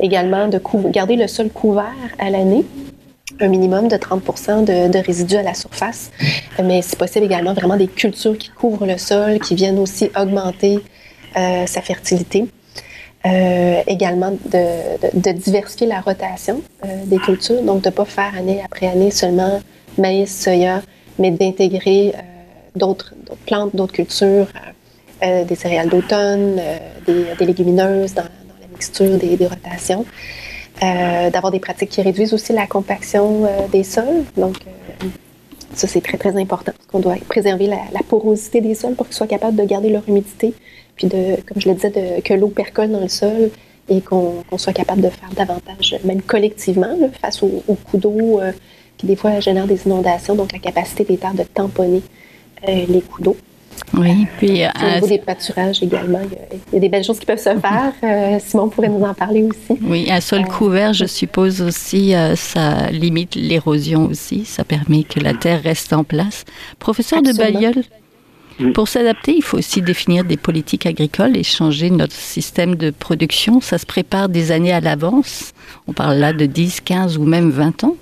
Également, 0.00 0.48
de 0.48 0.60
garder 0.90 1.16
le 1.16 1.28
sol 1.28 1.50
couvert 1.50 1.92
à 2.18 2.30
l'année 2.30 2.64
un 3.40 3.48
minimum 3.48 3.88
de 3.88 3.96
30% 3.96 4.64
de, 4.64 4.98
résidus 4.98 5.36
à 5.36 5.42
la 5.42 5.54
surface. 5.54 6.10
Mais 6.62 6.82
c'est 6.82 6.98
possible 6.98 7.24
également 7.24 7.54
vraiment 7.54 7.76
des 7.76 7.88
cultures 7.88 8.36
qui 8.38 8.50
couvrent 8.50 8.86
le 8.86 8.98
sol, 8.98 9.38
qui 9.40 9.54
viennent 9.54 9.78
aussi 9.78 10.10
augmenter 10.16 10.78
euh, 11.36 11.66
sa 11.66 11.80
fertilité. 11.80 12.46
Euh, 13.26 13.82
également 13.86 14.32
de, 14.32 15.32
diversifier 15.32 15.86
la 15.86 16.00
rotation 16.02 16.60
euh, 16.84 16.88
des 17.06 17.16
cultures, 17.16 17.62
donc 17.62 17.80
de 17.80 17.88
ne 17.88 17.94
pas 17.94 18.04
faire 18.04 18.34
année 18.36 18.60
après 18.62 18.86
année 18.86 19.10
seulement 19.10 19.60
maïs, 19.96 20.42
soya, 20.42 20.82
mais 21.18 21.30
d'intégrer 21.30 22.12
d'autres 22.76 23.14
plantes, 23.46 23.74
d'autres 23.74 23.94
cultures, 23.94 24.46
des 25.22 25.54
céréales 25.54 25.88
d'automne, 25.88 26.60
des, 27.06 27.46
légumineuses 27.46 28.12
dans, 28.12 28.24
la 28.24 28.68
mixture 28.72 29.16
des, 29.16 29.36
des 29.36 29.46
rotations. 29.46 30.04
Euh, 30.82 31.30
d'avoir 31.30 31.52
des 31.52 31.60
pratiques 31.60 31.90
qui 31.90 32.02
réduisent 32.02 32.34
aussi 32.34 32.52
la 32.52 32.66
compaction 32.66 33.44
euh, 33.44 33.68
des 33.68 33.84
sols. 33.84 34.24
Donc, 34.36 34.56
euh, 34.66 35.06
ça, 35.74 35.86
c'est 35.86 36.00
très, 36.00 36.18
très 36.18 36.36
important 36.40 36.72
parce 36.76 36.86
qu'on 36.90 37.00
doit 37.00 37.16
préserver 37.28 37.66
la, 37.66 38.00
porosité 38.08 38.60
des 38.60 38.74
sols 38.74 38.94
pour 38.94 39.06
qu'ils 39.06 39.16
soient 39.16 39.26
capables 39.26 39.56
de 39.56 39.64
garder 39.64 39.90
leur 39.90 40.08
humidité, 40.08 40.54
puis 40.96 41.06
de, 41.06 41.36
comme 41.46 41.60
je 41.60 41.68
le 41.68 41.74
disais, 41.74 42.22
que 42.22 42.34
l'eau 42.34 42.48
percole 42.48 42.90
dans 42.90 43.00
le 43.00 43.08
sol 43.08 43.50
et 43.88 44.00
qu'on 44.00 44.42
soit 44.56 44.72
capable 44.72 45.02
de 45.02 45.08
faire 45.08 45.30
davantage, 45.36 45.96
même 46.04 46.22
collectivement, 46.22 46.96
face 47.20 47.42
aux, 47.42 47.62
aux 47.68 47.74
coups 47.74 48.02
d'eau 48.02 48.40
qui, 48.96 49.06
des 49.06 49.16
fois, 49.16 49.40
génèrent 49.40 49.66
des 49.66 49.86
inondations. 49.86 50.34
Donc, 50.34 50.52
la 50.52 50.58
capacité 50.58 51.04
des 51.04 51.16
terres 51.16 51.34
de 51.34 51.42
tamponner 51.42 52.02
les 52.66 53.00
coups 53.02 53.22
d'eau. 53.22 53.36
Oui, 53.96 54.26
puis... 54.38 54.64
Euh, 54.64 54.68
au 54.74 54.94
niveau 54.94 55.06
des 55.06 55.18
pâturages 55.18 55.82
également, 55.82 56.20
il 56.24 56.74
y, 56.74 56.76
a, 56.76 56.80
des 56.80 56.88
belles 56.88 57.04
choses 57.04 57.18
qui 57.18 57.26
peuvent 57.26 57.38
se 57.38 57.56
faire. 57.58 57.92
Euh, 58.02 58.38
Simon 58.44 58.68
pourrait 58.68 58.88
nous 58.88 59.04
en 59.04 59.14
parler 59.14 59.42
aussi. 59.42 59.78
Oui, 59.82 60.08
un 60.10 60.20
sol 60.20 60.40
euh, 60.40 60.44
couvert, 60.44 60.92
je 60.92 61.06
suppose 61.06 61.60
aussi, 61.62 62.14
ça 62.36 62.90
limite 62.90 63.34
l'érosion 63.34 64.06
aussi. 64.06 64.44
Ça 64.44 64.64
permet 64.64 65.04
que 65.04 65.20
la 65.20 65.34
terre 65.34 65.62
reste 65.62 65.92
en 65.92 66.04
place. 66.04 66.44
Professeur 66.78 67.22
de 67.22 67.32
Bayeul, 67.32 67.84
pour 68.72 68.86
s'adapter, 68.86 69.34
il 69.36 69.42
faut 69.42 69.58
aussi 69.58 69.82
définir 69.82 70.24
des 70.24 70.36
politiques 70.36 70.86
agricoles 70.86 71.36
et 71.36 71.42
changer 71.42 71.90
notre 71.90 72.14
système 72.14 72.76
de 72.76 72.90
production. 72.90 73.60
Ça 73.60 73.78
se 73.78 73.86
prépare 73.86 74.28
des 74.28 74.52
années 74.52 74.72
à 74.72 74.80
l'avance. 74.80 75.52
On 75.88 75.92
parle 75.92 76.18
là 76.18 76.32
de 76.32 76.46
10, 76.46 76.80
15 76.80 77.18
ou 77.18 77.24
même 77.24 77.50
20 77.50 77.84
ans. 77.84 77.96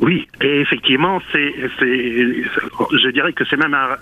Oui, 0.00 0.26
et 0.40 0.60
effectivement, 0.60 1.20
c'est, 1.32 1.54
je 1.80 3.10
dirais 3.10 3.32
que 3.32 3.44
c'est 3.44 3.56
même 3.56 3.74
un, 3.74 3.96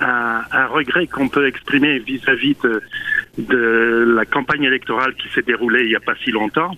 un, 0.00 0.66
regret 0.66 1.06
qu'on 1.06 1.28
peut 1.28 1.46
exprimer 1.46 1.98
vis-à-vis 1.98 2.56
de, 2.62 2.82
de, 3.38 4.14
la 4.16 4.24
campagne 4.24 4.64
électorale 4.64 5.14
qui 5.14 5.28
s'est 5.28 5.42
déroulée 5.42 5.82
il 5.84 5.88
n'y 5.88 5.96
a 5.96 6.00
pas 6.00 6.14
si 6.22 6.30
longtemps, 6.30 6.72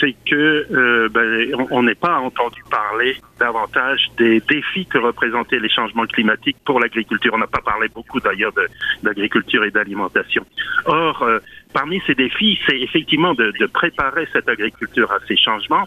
c'est 0.00 0.14
que 0.28 0.66
euh, 0.70 1.08
ben, 1.08 1.52
on 1.70 1.82
n'est 1.82 1.94
pas 1.94 2.18
entendu 2.18 2.62
parler 2.70 3.16
davantage 3.38 4.00
des 4.18 4.40
défis 4.40 4.86
que 4.86 4.98
représentaient 4.98 5.58
les 5.58 5.68
changements 5.68 6.06
climatiques 6.06 6.56
pour 6.64 6.80
l'agriculture. 6.80 7.32
On 7.34 7.38
n'a 7.38 7.46
pas 7.46 7.62
parlé 7.64 7.88
beaucoup 7.88 8.20
d'ailleurs 8.20 8.52
d'agriculture 9.02 9.64
et 9.64 9.70
d'alimentation. 9.70 10.44
Or, 10.86 11.22
euh, 11.22 11.38
parmi 11.72 12.00
ces 12.06 12.14
défis, 12.14 12.58
c'est 12.66 12.78
effectivement 12.78 13.34
de, 13.34 13.52
de 13.58 13.66
préparer 13.66 14.28
cette 14.32 14.48
agriculture 14.48 15.10
à 15.12 15.18
ces 15.26 15.36
changements 15.36 15.86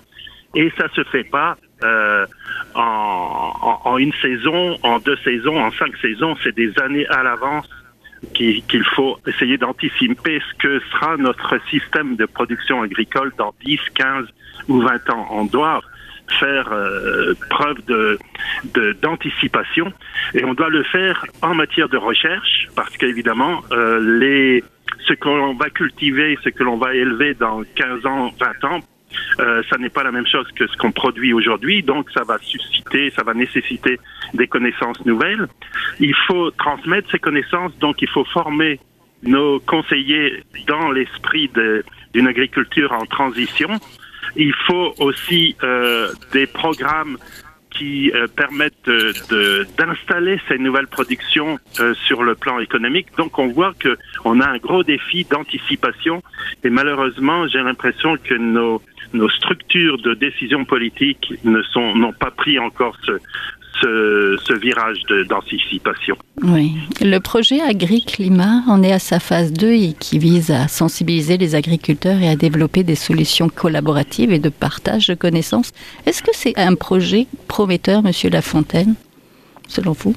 et 0.55 0.71
ça 0.77 0.88
se 0.95 1.03
fait 1.05 1.23
pas 1.23 1.57
euh, 1.83 2.25
en, 2.75 3.79
en, 3.86 3.98
une 3.98 4.13
saison, 4.21 4.77
en 4.83 5.00
deux 5.00 5.17
saisons, 5.17 5.57
en 5.57 5.71
cinq 5.71 5.95
saisons. 5.98 6.36
C'est 6.43 6.55
des 6.55 6.74
années 6.79 7.07
à 7.07 7.24
l'avance 7.24 7.67
qu'il 8.33 8.83
faut 8.95 9.17
essayer 9.27 9.57
d'anticiper 9.57 10.39
ce 10.39 10.57
que 10.57 10.79
sera 10.91 11.17
notre 11.17 11.57
système 11.69 12.15
de 12.15 12.25
production 12.25 12.81
agricole 12.81 13.31
dans 13.38 13.53
10, 13.65 13.79
15 13.95 14.25
ou 14.67 14.81
20 14.81 15.09
ans. 15.09 15.27
On 15.31 15.45
doit 15.45 15.81
faire 16.39 16.71
euh, 16.71 17.33
preuve 17.50 17.83
de 17.86 18.19
d'anticipation 19.01 19.91
et 20.36 20.45
on 20.45 20.53
doit 20.53 20.69
le 20.69 20.83
faire 20.83 21.25
en 21.41 21.55
matière 21.55 21.89
de 21.89 21.98
recherche 21.98 22.67
parce 22.75 22.95
qu'évidemment 22.98 23.62
euh, 23.71 24.19
les 24.19 24.63
ce 25.07 25.13
que 25.13 25.27
l'on 25.27 25.55
va 25.55 25.69
cultiver, 25.69 26.38
ce 26.43 26.50
que 26.50 26.63
l'on 26.63 26.77
va 26.77 26.93
élever 26.93 27.33
dans 27.33 27.63
15 27.75 28.05
ans, 28.05 28.31
20 28.39 28.63
ans 28.69 28.79
euh, 29.39 29.62
ça 29.70 29.78
n'est 29.78 29.89
pas 29.89 30.04
la 30.04 30.12
même 30.12 30.28
chose 30.28 30.48
que 30.56 30.68
ce 30.68 30.78
qu'on 30.78 30.92
produit 30.92 31.34
aujourd'hui, 31.34 31.84
donc 31.84 32.10
ça 32.12 32.24
va 32.24 32.38
susciter, 32.39 33.12
ça 33.12 33.24
va 33.24 33.34
nécessiter 33.34 34.00
des 34.34 34.48
connaissances 34.48 35.04
nouvelles. 35.06 35.48
Il 36.00 36.16
faut 36.28 36.51
transmettre 36.51 37.10
ces 37.12 37.20
connaissances, 37.20 37.78
donc 37.80 38.01
il 38.01 38.10
faut 38.10 38.25
former 38.25 38.80
nos 39.24 39.60
conseillers 39.60 40.44
dans 40.68 40.92
l'esprit 40.92 41.50
d'une 42.13 42.28
agriculture 42.28 42.92
en 42.94 43.06
transition. 43.06 43.70
Il 44.36 44.54
faut 44.68 44.94
aussi 45.00 45.56
euh, 45.63 46.12
des 46.34 46.46
programmes 46.46 47.18
qui 47.72 48.12
euh, 48.12 48.28
permettent 48.28 48.89
d'installer 49.78 50.39
ces 50.48 50.58
nouvelles 50.58 50.88
productions 50.88 51.60
euh, 51.80 51.94
sur 52.06 52.24
le 52.24 52.36
plan 52.36 52.60
économique. 52.60 53.08
Donc 53.18 53.38
on 53.38 53.48
voit 53.48 53.74
que 53.80 53.98
on 54.25 54.39
a 54.42 54.48
un 54.48 54.58
gros 54.58 54.84
défi 54.84 55.25
d'anticipation 55.25 56.24
et 56.63 56.70
malheureusement 56.70 57.48
j'ai 57.48 57.62
l'impression 57.62 58.18
que 58.18 58.34
nos 58.34 58.82
nos 59.13 59.30
structures 59.30 59.98
de 59.98 60.13
décision 60.13 60.66
politique 60.66 61.34
ne 61.44 61.62
sont 61.63 61.96
n'ont 61.96 62.13
pas 62.13 62.32
pris 62.32 62.60
encore 62.60 62.96
ce, 63.06 63.20
ce, 63.82 64.54
virage 64.60 64.98
d'anticipation. 65.28 66.18
oui. 66.44 66.74
Le 67.01 67.20
projet 67.20 67.62
Agri-Climat 67.62 68.63
en 68.68 68.84
est 68.84 68.92
à 68.92 69.00
sa 69.00 69.20
phase 69.20 69.54
2 69.54 69.72
et 69.72 69.94
qui 69.98 70.20
vise 70.20 70.51
à 70.51 70.68
sensibiliser 70.68 71.38
les 71.38 71.56
agriculteurs 71.56 72.20
et 72.22 72.28
à 72.28 72.36
développer 72.36 72.84
des 72.84 72.96
solutions 72.96 73.50
collaboratives 73.50 74.32
et 74.32 74.39
de 74.39 74.50
partage 74.50 75.08
de 75.08 75.13
connaissances. 75.13 75.72
Est-ce 76.06 76.22
que 76.22 76.32
c'est 76.34 76.58
un 76.58 76.75
projet 76.75 77.28
prometteur, 77.48 78.04
Monsieur 78.04 78.30
Lafontaine, 78.30 78.96
selon 79.68 79.94
vous? 79.94 80.16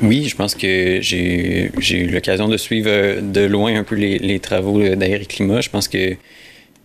Oui, 0.00 0.24
je 0.28 0.36
pense 0.36 0.54
que 0.54 1.00
j'ai 1.00 1.70
eu 1.92 2.10
l'occasion 2.10 2.48
de 2.48 2.56
suivre 2.56 3.20
de 3.20 3.46
loin 3.46 3.74
un 3.74 3.82
peu 3.82 3.96
les, 3.96 4.18
les 4.18 4.38
travaux 4.38 4.80
d'Agri-Climat. 4.80 5.60
Je 5.60 5.70
pense 5.70 5.88
que 5.88 6.16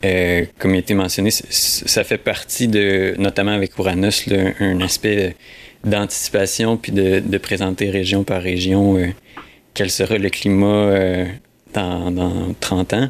euh, 0.04 0.46
comme 0.60 0.72
il 0.72 0.78
a 0.78 0.80
été 0.80 0.94
mentionné, 0.94 1.30
ça 1.32 2.04
fait 2.04 2.18
partie 2.18 2.68
de, 2.68 3.16
notamment 3.18 3.52
avec 3.52 3.78
Uranus, 3.78 4.28
un 4.60 4.82
aspect 4.82 5.36
d'anticipation 5.84 6.78
puis 6.78 6.92
de, 6.92 7.38
présenter 7.38 7.90
région 7.90 8.24
par 8.24 8.42
région 8.42 8.98
euh, 8.98 9.08
quel 9.74 9.90
sera 9.90 10.18
le 10.18 10.30
climat 10.30 10.66
euh, 10.68 11.26
dans, 11.74 12.12
dans, 12.12 12.54
30 12.60 12.94
ans. 12.94 13.10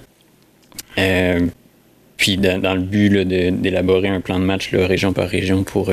puis 2.18 2.38
dans, 2.38 2.76
le 2.76 2.82
but 2.82 3.10
d'élaborer 3.28 4.10
un 4.10 4.22
plan 4.22 4.40
de 4.40 4.46
match 4.46 4.74
région 4.74 5.14
par 5.14 5.28
région 5.28 5.64
pour 5.64 5.92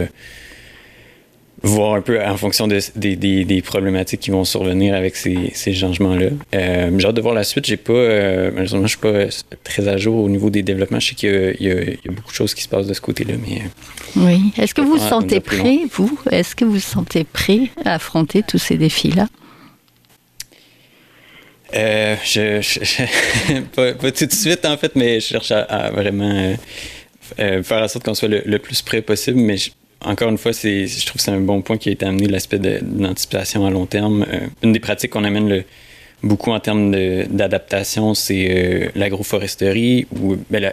voir 1.63 1.95
un 1.95 2.01
peu 2.01 2.23
en 2.23 2.37
fonction 2.37 2.67
des, 2.69 2.81
des, 3.17 3.63
problématiques 3.63 4.21
qui 4.21 4.31
vont 4.31 4.45
survenir 4.45 4.95
avec 4.95 5.17
ces, 5.17 5.51
ces 5.55 5.75
changements-là. 5.75 6.29
Euh, 6.55 6.91
j'ai 6.99 7.07
hâte 7.07 7.15
de 7.15 7.21
voir 7.21 7.35
la 7.35 7.45
suite. 7.45 7.67
J'ai 7.67 7.77
pas, 7.77 7.93
euh, 7.93 8.51
malheureusement, 8.51 8.87
je 8.87 8.89
suis 8.89 8.99
pas 8.99 9.57
très 9.63 9.87
à 9.89 9.97
jour 9.97 10.25
au 10.25 10.29
niveau 10.29 10.51
des 10.51 10.63
développements. 10.63 11.01
Je 11.01 11.09
sais 11.09 11.15
qu'il 11.15 11.57
y, 11.61 11.67
y, 11.67 12.09
a 12.09 12.13
beaucoup 12.13 12.31
de 12.31 12.35
choses 12.35 12.55
qui 12.55 12.63
se 12.63 12.69
passent 12.69 12.87
de 12.87 12.95
ce 12.95 13.01
côté-là, 13.01 13.35
mais. 13.47 13.59
Euh, 13.59 14.27
oui. 14.27 14.53
Est-ce 14.57 14.75
que 14.75 14.81
vous 14.81 14.93
vous 14.93 14.99
sentez 14.99 15.41
prêt, 15.41 15.81
vous? 15.93 16.19
Est-ce 16.31 16.57
que 16.57 16.65
vous 16.65 16.73
vous 16.73 16.81
sentez 16.81 17.25
prêt 17.25 17.71
à 17.85 17.95
affronter 17.95 18.43
tous 18.43 18.59
ces 18.59 18.77
défis-là? 18.77 19.29
Euh, 21.75 22.17
je, 22.25 22.61
je, 22.61 23.61
pas, 23.75 23.93
tout 24.11 24.27
de 24.27 24.33
suite 24.33 24.65
en 24.65 24.77
fait, 24.77 24.97
mais 24.97 25.21
je 25.21 25.27
cherche 25.27 25.53
à, 25.53 25.91
vraiment 25.93 26.57
euh, 27.39 27.63
faire 27.63 27.83
en 27.83 27.87
sorte 27.87 28.05
qu'on 28.05 28.15
soit 28.15 28.29
le, 28.29 28.43
le, 28.45 28.59
plus 28.59 28.83
près 28.83 29.03
possible. 29.03 29.39
Mais 29.39 29.57
je, 29.57 29.71
encore 30.05 30.31
une 30.31 30.39
fois, 30.39 30.53
c'est, 30.53 30.87
je 30.87 31.07
trouve 31.07 31.17
que 31.17 31.23
c'est 31.23 31.31
un 31.31 31.41
bon 31.41 31.63
point 31.63 31.77
qui 31.77 31.91
a 31.91 31.93
été 31.93 32.07
amené, 32.07 32.27
l'aspect 32.27 32.59
d'anticipation 32.59 33.67
à 33.67 33.71
long 33.71 33.87
terme. 33.87 34.25
Euh, 34.29 34.47
une 34.63 34.73
des 34.73 34.81
pratiques 34.81 35.11
qu'on 35.11 35.25
amène 35.25 35.49
le, 35.49 35.65
beaucoup 36.23 36.53
en 36.53 36.61
termes 36.61 36.91
d'adaptation, 37.27 38.15
c'est 38.15 38.49
euh, 38.51 38.89
l'agroforesterie, 38.95 40.07
ou, 40.19 40.37
ben, 40.49 40.73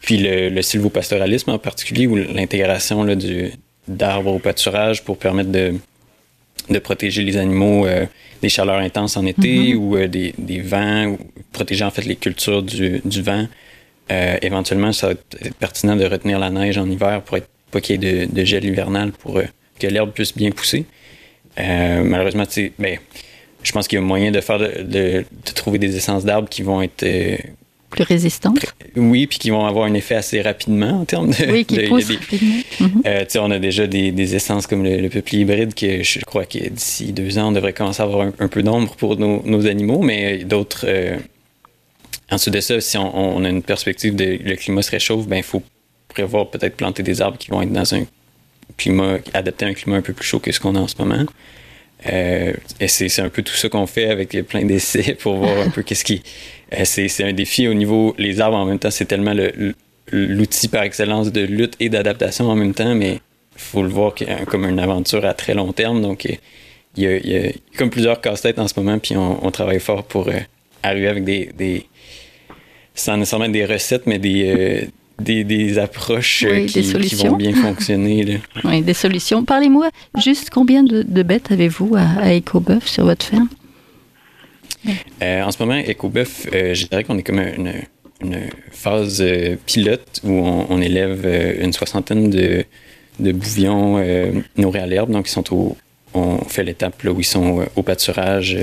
puis 0.00 0.18
le, 0.18 0.50
le 0.50 0.62
sylvopastoralisme 0.62 1.50
en 1.50 1.58
particulier, 1.58 2.06
ou 2.06 2.14
l'intégration 2.14 3.04
d'arbres 3.88 4.32
au 4.34 4.38
pâturage 4.38 5.02
pour 5.02 5.18
permettre 5.18 5.50
de, 5.50 5.74
de 6.70 6.78
protéger 6.78 7.22
les 7.22 7.36
animaux 7.36 7.86
euh, 7.86 8.06
des 8.40 8.48
chaleurs 8.48 8.78
intenses 8.78 9.16
en 9.16 9.26
été 9.26 9.74
mm-hmm. 9.74 9.76
ou 9.76 10.06
des, 10.06 10.34
des, 10.38 10.60
vents, 10.60 11.06
ou 11.06 11.18
protéger 11.52 11.84
en 11.84 11.90
fait 11.90 12.04
les 12.04 12.16
cultures 12.16 12.62
du, 12.62 13.00
du 13.04 13.22
vent. 13.22 13.48
éventuellement, 14.10 14.92
ça 14.92 15.08
va 15.08 15.12
être 15.12 15.54
pertinent 15.58 15.96
de 15.96 16.04
retenir 16.04 16.38
la 16.38 16.50
neige 16.50 16.78
en 16.78 16.88
hiver 16.88 17.22
pour 17.22 17.38
être 17.38 17.48
pas 17.74 17.80
qu'il 17.80 18.02
y 18.02 18.06
ait 18.06 18.26
de, 18.26 18.44
gel 18.44 18.64
hivernal 18.64 19.10
pour 19.10 19.38
euh, 19.38 19.44
que 19.80 19.88
l'herbe 19.88 20.12
puisse 20.12 20.34
bien 20.34 20.52
pousser. 20.52 20.86
Euh, 21.58 22.02
malheureusement, 22.04 22.44
ben, 22.78 22.98
je 23.62 23.72
pense 23.72 23.88
qu'il 23.88 23.98
y 23.98 24.02
a 24.02 24.04
moyen 24.04 24.30
de 24.30 24.40
faire 24.40 24.58
de, 24.58 25.24
trouver 25.54 25.78
des 25.78 25.96
essences 25.96 26.24
d'arbres 26.24 26.48
qui 26.48 26.62
vont 26.62 26.82
être 26.82 27.02
euh, 27.02 27.36
plus 27.90 28.04
résistantes. 28.04 28.74
Oui, 28.94 29.26
puis 29.26 29.38
qui 29.38 29.50
vont 29.50 29.66
avoir 29.66 29.86
un 29.86 29.94
effet 29.94 30.14
assez 30.14 30.40
rapidement 30.40 31.00
en 31.00 31.04
termes 31.04 31.30
de. 31.30 31.50
Oui, 31.50 31.64
qui 31.64 31.80
poussent 31.80 32.10
rapidement. 32.10 32.60
Mhm. 32.80 33.02
Euh, 33.06 33.24
on 33.40 33.50
a 33.50 33.58
déjà 33.58 33.88
des, 33.88 34.12
des, 34.12 34.36
essences 34.36 34.68
comme 34.68 34.84
le, 34.84 34.98
le 34.98 35.08
peuplier 35.08 35.42
hybride 35.42 35.74
que 35.74 36.02
je 36.02 36.20
crois 36.20 36.44
que 36.44 36.68
d'ici 36.68 37.12
deux 37.12 37.38
ans, 37.38 37.48
on 37.48 37.52
devrait 37.52 37.72
commencer 37.72 38.02
à 38.02 38.04
avoir 38.04 38.28
un, 38.38 38.48
peu 38.48 38.62
d'ombre 38.62 38.94
pour 38.94 39.16
nos, 39.16 39.42
nos, 39.44 39.66
animaux, 39.66 40.00
mais 40.00 40.44
d'autres. 40.44 40.86
Ensuite 42.30 42.54
de 42.54 42.60
ça, 42.60 42.80
si 42.80 42.96
on, 42.96 43.36
on, 43.36 43.44
a 43.44 43.48
une 43.48 43.62
perspective 43.62 44.14
de 44.14 44.38
le 44.42 44.56
climat 44.56 44.82
se 44.82 44.90
réchauffe, 44.92 45.26
ben 45.26 45.36
il 45.36 45.42
faut 45.42 45.62
prévoir 46.14 46.48
peut-être 46.48 46.76
planter 46.76 47.02
des 47.02 47.20
arbres 47.20 47.36
qui 47.36 47.50
vont 47.50 47.60
être 47.60 47.72
dans 47.72 47.94
un 47.94 48.04
climat, 48.76 49.18
adapté 49.34 49.66
à 49.66 49.68
un 49.68 49.74
climat 49.74 49.96
un 49.96 50.02
peu 50.02 50.12
plus 50.12 50.26
chaud 50.26 50.38
que 50.38 50.52
ce 50.52 50.60
qu'on 50.60 50.74
a 50.76 50.80
en 50.80 50.88
ce 50.88 50.96
moment. 50.98 51.24
Euh, 52.12 52.52
et 52.80 52.88
c'est 52.88 53.20
un 53.20 53.28
peu 53.28 53.42
tout 53.42 53.54
ça 53.54 53.68
qu'on 53.68 53.86
fait 53.86 54.08
avec 54.10 54.36
plein 54.46 54.64
d'essais 54.64 55.14
pour 55.20 55.36
voir 55.36 55.58
un 55.58 55.70
peu 55.70 55.82
qu'est-ce 55.82 56.04
qui. 56.04 56.22
Euh, 56.72 56.84
c'est 56.84 57.24
un 57.24 57.32
défi 57.32 57.68
au 57.68 57.74
niveau. 57.74 58.14
Les 58.18 58.40
arbres 58.40 58.56
en 58.56 58.66
même 58.66 58.78
temps, 58.78 58.90
c'est 58.90 59.06
tellement 59.06 59.34
l'outil 60.12 60.68
par 60.68 60.82
excellence 60.82 61.32
de 61.32 61.40
lutte 61.42 61.74
et 61.80 61.88
d'adaptation 61.88 62.48
en 62.48 62.56
même 62.56 62.74
temps, 62.74 62.94
mais 62.94 63.14
il 63.56 63.60
faut 63.60 63.82
le 63.82 63.88
voir 63.88 64.14
comme 64.46 64.64
une 64.64 64.78
aventure 64.78 65.24
à 65.24 65.34
très 65.34 65.54
long 65.54 65.72
terme. 65.72 66.02
Donc, 66.02 66.24
il 66.96 67.02
y 67.02 67.06
a, 67.06 67.16
y 67.16 67.36
a 67.36 67.52
comme 67.76 67.90
plusieurs 67.90 68.20
casse-têtes 68.20 68.58
en 68.58 68.68
ce 68.68 68.78
moment, 68.78 68.98
puis 68.98 69.16
on, 69.16 69.44
on 69.44 69.50
travaille 69.50 69.80
fort 69.80 70.04
pour 70.04 70.28
euh, 70.28 70.38
arriver 70.82 71.08
avec 71.08 71.24
des, 71.24 71.50
des. 71.56 71.86
sans 72.94 73.16
nécessairement 73.16 73.48
des 73.48 73.64
recettes, 73.64 74.06
mais 74.06 74.18
des 74.18 74.88
des, 75.18 75.44
des 75.44 75.78
approches 75.78 76.44
oui, 76.48 76.66
qui, 76.66 76.82
des 76.82 77.00
qui, 77.00 77.14
vont 77.16 77.36
bien 77.36 77.54
fonctionner. 77.54 78.24
Là. 78.24 78.34
Oui, 78.64 78.82
des 78.82 78.94
solutions. 78.94 79.44
Parlez-moi 79.44 79.90
juste 80.22 80.50
combien 80.50 80.82
de, 80.82 81.02
de 81.02 81.22
bêtes 81.22 81.52
avez-vous 81.52 81.94
à, 81.96 82.02
à 82.22 82.34
EcoBœuf 82.36 82.86
sur 82.86 83.04
votre 83.04 83.24
ferme? 83.24 83.48
Euh, 85.22 85.42
en 85.42 85.50
ce 85.50 85.62
moment, 85.62 85.80
EcoBœuf, 85.80 86.46
euh, 86.52 86.74
je 86.74 86.86
dirais 86.86 87.04
qu'on 87.04 87.16
est 87.16 87.22
comme 87.22 87.38
une, 87.40 87.72
une 88.20 88.50
phase 88.70 89.22
euh, 89.22 89.56
pilote 89.66 90.20
où 90.24 90.32
on, 90.32 90.66
on 90.68 90.80
élève 90.80 91.22
euh, 91.24 91.64
une 91.64 91.72
soixantaine 91.72 92.30
de, 92.30 92.64
de 93.20 93.32
bouvions 93.32 93.98
euh, 93.98 94.32
nourris 94.56 94.80
à 94.80 94.86
l'herbe. 94.86 95.10
Donc, 95.10 95.28
ils 95.28 95.32
sont 95.32 95.54
au, 95.54 95.76
on 96.12 96.38
fait 96.44 96.64
l'étape 96.64 97.02
où 97.04 97.18
ils 97.18 97.24
sont 97.24 97.64
au 97.76 97.82
pâturage, 97.82 98.56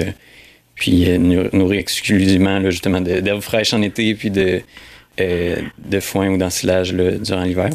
puis 0.75 1.05
nourris 1.20 1.77
exclusivement 1.77 2.60
là, 2.60 2.70
justement 2.70 3.01
d'herbes 3.01 3.41
fraîches 3.41 3.74
en 3.74 3.81
été, 3.81 4.13
puis 4.15 4.31
de 4.31 4.41
euh, 4.41 4.60
de 5.77 5.99
foin 5.99 6.29
ou 6.29 6.37
d'ensilage 6.37 6.93
durant 6.93 7.43
l'hiver. 7.43 7.69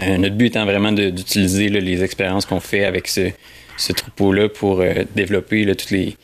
Euh, 0.00 0.18
notre 0.18 0.36
but 0.36 0.46
étant 0.46 0.64
vraiment 0.64 0.92
d'utiliser 0.92 1.68
les 1.68 2.02
expériences 2.02 2.46
qu'on 2.46 2.60
fait 2.60 2.84
avec 2.84 3.08
ce, 3.08 3.32
troupeau-là 3.92 4.48
pour 4.48 4.80
euh, 4.80 5.04
développer 5.14 5.64
là, 5.64 5.74
toutes 5.74 5.90
les. 5.90 6.16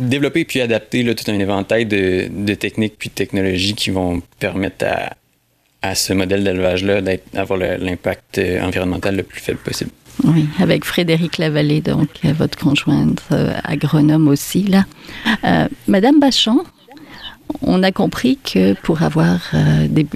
Développer 0.00 0.44
puis 0.44 0.60
adapter 0.60 1.14
tout 1.14 1.30
un 1.30 1.38
éventail 1.38 1.86
de, 1.86 2.54
techniques 2.54 2.94
puis 2.98 3.10
de 3.10 3.14
technologies 3.14 3.74
qui 3.74 3.90
vont 3.90 4.22
permettre 4.40 4.84
à, 5.82 5.94
ce 5.94 6.12
modèle 6.12 6.42
d'élevage-là 6.42 7.00
d'avoir 7.32 7.58
l'impact 7.58 8.40
environnemental 8.60 9.14
le 9.14 9.22
plus 9.22 9.40
faible 9.40 9.58
possible. 9.58 9.90
Oui, 10.24 10.46
avec 10.58 10.84
Frédéric 10.84 11.38
Lavallée, 11.38 11.80
donc 11.80 12.08
votre 12.24 12.58
conjointe 12.58 13.22
agronome 13.62 14.26
aussi 14.26 14.62
là. 14.64 14.84
Euh, 15.44 15.68
Madame 15.86 16.20
Bachon, 16.20 16.64
on 17.62 17.82
a 17.82 17.92
compris 17.92 18.38
que 18.38 18.74
pour 18.74 19.02
avoir 19.02 19.40
euh, 19.54 19.88
des, 19.88 20.06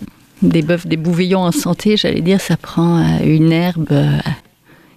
des 0.42 0.62
des 0.62 0.96
bouvillons 0.96 1.40
en 1.40 1.52
santé, 1.52 1.96
j'allais 1.96 2.20
dire, 2.20 2.40
ça 2.40 2.56
prend 2.56 2.98
euh, 2.98 3.24
une 3.24 3.52
herbe 3.52 3.88
euh, 3.90 4.18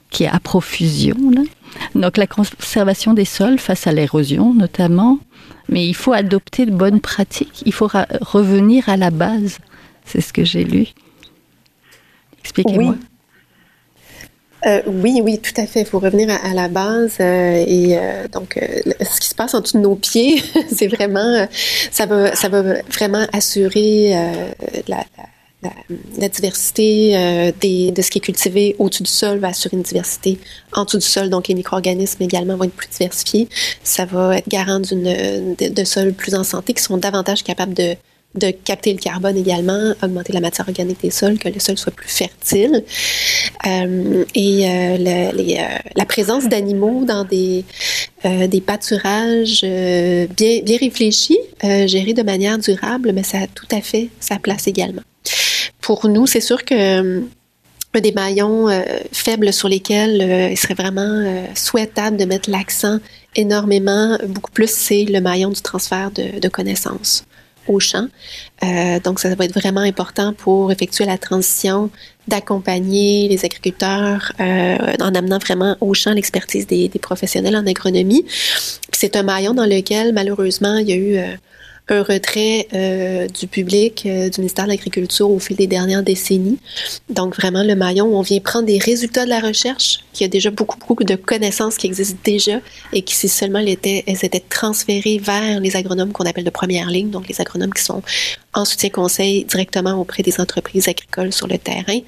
qui 0.09 0.23
est 0.23 0.27
à 0.29 0.39
profusion. 0.39 1.17
Donc 1.95 2.17
la 2.17 2.27
conservation 2.27 3.13
des 3.13 3.25
sols 3.25 3.59
face 3.59 3.87
à 3.87 3.91
l'érosion 3.91 4.53
notamment, 4.53 5.19
mais 5.69 5.87
il 5.87 5.95
faut 5.95 6.13
adopter 6.13 6.65
de 6.65 6.71
bonnes 6.71 6.99
pratiques, 6.99 7.63
il 7.65 7.73
faut 7.73 7.89
revenir 8.21 8.89
à 8.89 8.97
la 8.97 9.09
base. 9.09 9.59
C'est 10.05 10.21
ce 10.21 10.33
que 10.33 10.43
j'ai 10.43 10.63
lu. 10.63 10.87
Expliquez-moi. 12.39 12.95
Oui. 12.97 13.05
Euh, 14.65 14.81
oui, 14.85 15.21
oui, 15.23 15.39
tout 15.39 15.59
à 15.59 15.65
fait. 15.65 15.81
Il 15.81 15.85
faut 15.85 15.99
revenir 15.99 16.29
à, 16.29 16.53
la 16.53 16.67
base. 16.67 17.17
Euh, 17.19 17.63
et 17.67 17.97
euh, 17.97 18.27
donc, 18.27 18.59
ce 18.59 19.19
qui 19.19 19.27
se 19.27 19.35
passe 19.35 19.53
en 19.53 19.61
dessous 19.61 19.77
de 19.77 19.83
nos 19.83 19.95
pieds, 19.95 20.41
c'est 20.71 20.87
vraiment, 20.87 21.47
ça 21.91 22.05
va, 22.05 22.35
ça 22.35 22.49
va 22.49 22.61
vraiment 22.61 23.25
assurer 23.33 24.13
la, 24.87 25.03
la, 26.17 26.29
diversité 26.29 27.53
des, 27.59 27.91
de 27.91 28.01
ce 28.01 28.11
qui 28.11 28.19
est 28.19 28.21
cultivé 28.21 28.75
au-dessus 28.79 29.03
du 29.03 29.09
sol, 29.09 29.39
va 29.39 29.49
assurer 29.49 29.77
une 29.77 29.83
diversité 29.83 30.37
en 30.73 30.85
dessous 30.85 30.99
du 30.99 31.05
sol. 31.05 31.29
Donc, 31.29 31.47
les 31.47 31.55
micro-organismes 31.55 32.21
également 32.23 32.55
vont 32.55 32.65
être 32.65 32.73
plus 32.73 32.89
diversifiés. 32.89 33.47
Ça 33.83 34.05
va 34.05 34.37
être 34.37 34.47
garant 34.47 34.79
d'une 34.79 35.55
de, 35.55 35.69
de 35.69 35.83
sols 35.83 36.13
plus 36.13 36.35
en 36.35 36.43
santé 36.43 36.73
qui 36.73 36.83
sont 36.83 36.97
davantage 36.97 37.43
capables 37.43 37.73
de 37.73 37.95
de 38.35 38.51
capter 38.51 38.93
le 38.93 38.99
carbone 38.99 39.35
également, 39.35 39.93
augmenter 40.01 40.31
la 40.31 40.39
matière 40.39 40.67
organique 40.67 41.01
des 41.01 41.11
sols, 41.11 41.37
que 41.37 41.49
le 41.49 41.59
sol 41.59 41.77
soit 41.77 41.91
plus 41.91 42.09
fertile. 42.09 42.83
Euh, 43.67 44.23
et 44.35 44.67
euh, 44.67 44.97
euh, 44.97 45.67
la 45.95 46.05
présence 46.05 46.47
d'animaux 46.47 47.03
dans 47.03 47.25
des, 47.25 47.65
des 48.23 48.61
pâturages 48.61 49.61
bien, 49.63 50.61
bien 50.63 50.77
réfléchis, 50.79 51.39
gérés 51.61 52.13
de 52.13 52.23
manière 52.23 52.57
durable, 52.57 53.11
mais 53.13 53.23
ça 53.23 53.39
a 53.39 53.47
tout 53.47 53.67
à 53.71 53.81
fait 53.81 54.09
sa 54.19 54.37
place 54.37 54.67
également. 54.67 55.01
Pour 55.81 56.07
nous, 56.07 56.25
c'est 56.27 56.41
sûr 56.41 56.63
que 56.63 57.21
un 57.93 57.99
des 57.99 58.13
maillons 58.13 58.67
faibles 59.11 59.51
sur 59.51 59.67
lesquels 59.67 60.49
il 60.51 60.57
serait 60.57 60.75
vraiment 60.75 61.45
souhaitable 61.55 62.15
de 62.15 62.23
mettre 62.23 62.49
l'accent 62.49 62.99
énormément, 63.35 64.17
beaucoup 64.27 64.51
plus, 64.51 64.69
c'est 64.69 65.03
le 65.03 65.19
maillon 65.19 65.49
du 65.49 65.61
transfert 65.61 66.11
de, 66.11 66.39
de 66.39 66.47
connaissances 66.47 67.25
au 67.67 67.79
champ. 67.79 68.07
Euh, 68.63 68.99
donc, 68.99 69.19
ça 69.19 69.33
va 69.33 69.45
être 69.45 69.53
vraiment 69.53 69.81
important 69.81 70.33
pour 70.33 70.71
effectuer 70.71 71.05
la 71.05 71.17
transition, 71.17 71.89
d'accompagner 72.27 73.27
les 73.27 73.45
agriculteurs 73.45 74.31
euh, 74.39 74.77
en 74.99 75.15
amenant 75.15 75.39
vraiment 75.39 75.75
au 75.81 75.93
champ 75.93 76.13
l'expertise 76.13 76.67
des, 76.67 76.87
des, 76.87 76.99
professionnels 76.99 77.55
en 77.55 77.65
agronomie. 77.65 78.25
C'est 78.91 79.15
un 79.15 79.23
maillon 79.23 79.53
dans 79.53 79.65
lequel, 79.65 80.13
malheureusement, 80.13 80.77
il 80.77 80.89
y 80.89 80.93
a 80.93 80.95
eu 80.95 81.17
euh, 81.17 81.35
un 81.91 82.03
retrait 82.03 82.67
euh, 82.73 83.27
du 83.27 83.47
public 83.47 84.03
euh, 84.05 84.29
du 84.29 84.39
ministère 84.39 84.65
de 84.65 84.69
l'Agriculture 84.69 85.29
au 85.29 85.39
fil 85.39 85.57
des 85.57 85.67
dernières 85.67 86.03
décennies. 86.03 86.57
Donc 87.09 87.35
vraiment 87.35 87.63
le 87.63 87.75
maillon 87.75 88.05
où 88.05 88.15
on 88.15 88.21
vient 88.21 88.39
prendre 88.39 88.65
des 88.65 88.77
résultats 88.77 89.25
de 89.25 89.29
la 89.29 89.41
recherche, 89.41 89.99
qui 90.13 90.23
a 90.23 90.27
déjà 90.27 90.49
beaucoup, 90.51 90.77
beaucoup 90.87 91.03
de 91.03 91.15
connaissances 91.15 91.75
qui 91.75 91.87
existent 91.87 92.19
déjà 92.23 92.59
et 92.93 93.01
qui 93.01 93.15
si 93.15 93.27
seulement 93.27 93.59
elles 93.59 93.69
étaient, 93.69 94.43
transférées 94.49 95.19
vers 95.19 95.59
les 95.59 95.75
agronomes 95.75 96.13
qu'on 96.13 96.25
appelle 96.25 96.45
de 96.45 96.49
première 96.49 96.89
ligne, 96.89 97.09
donc 97.09 97.27
les 97.27 97.39
agronomes 97.41 97.73
qui 97.73 97.83
sont 97.83 98.01
en 98.53 98.65
soutien 98.65 98.89
conseil 98.89 99.43
directement 99.45 99.99
auprès 99.99 100.23
des 100.23 100.39
entreprises 100.39 100.87
agricoles 100.87 101.33
sur 101.33 101.47
le 101.47 101.57
terrain, 101.57 101.99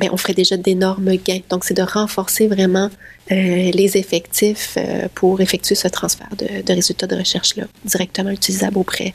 mais 0.00 0.08
on 0.10 0.16
ferait 0.16 0.34
déjà 0.34 0.56
d'énormes 0.56 1.14
gains. 1.16 1.40
Donc, 1.50 1.64
c'est 1.64 1.74
de 1.74 1.82
renforcer 1.82 2.48
vraiment 2.48 2.90
les 3.30 3.96
effectifs 3.96 4.74
euh, 4.76 5.08
pour 5.14 5.40
effectuer 5.40 5.74
ce 5.74 5.88
transfert 5.88 6.28
de, 6.36 6.62
de 6.62 6.72
résultats 6.72 7.06
de 7.06 7.16
recherche-là, 7.16 7.64
directement 7.84 8.30
utilisables 8.30 8.78
auprès 8.78 9.14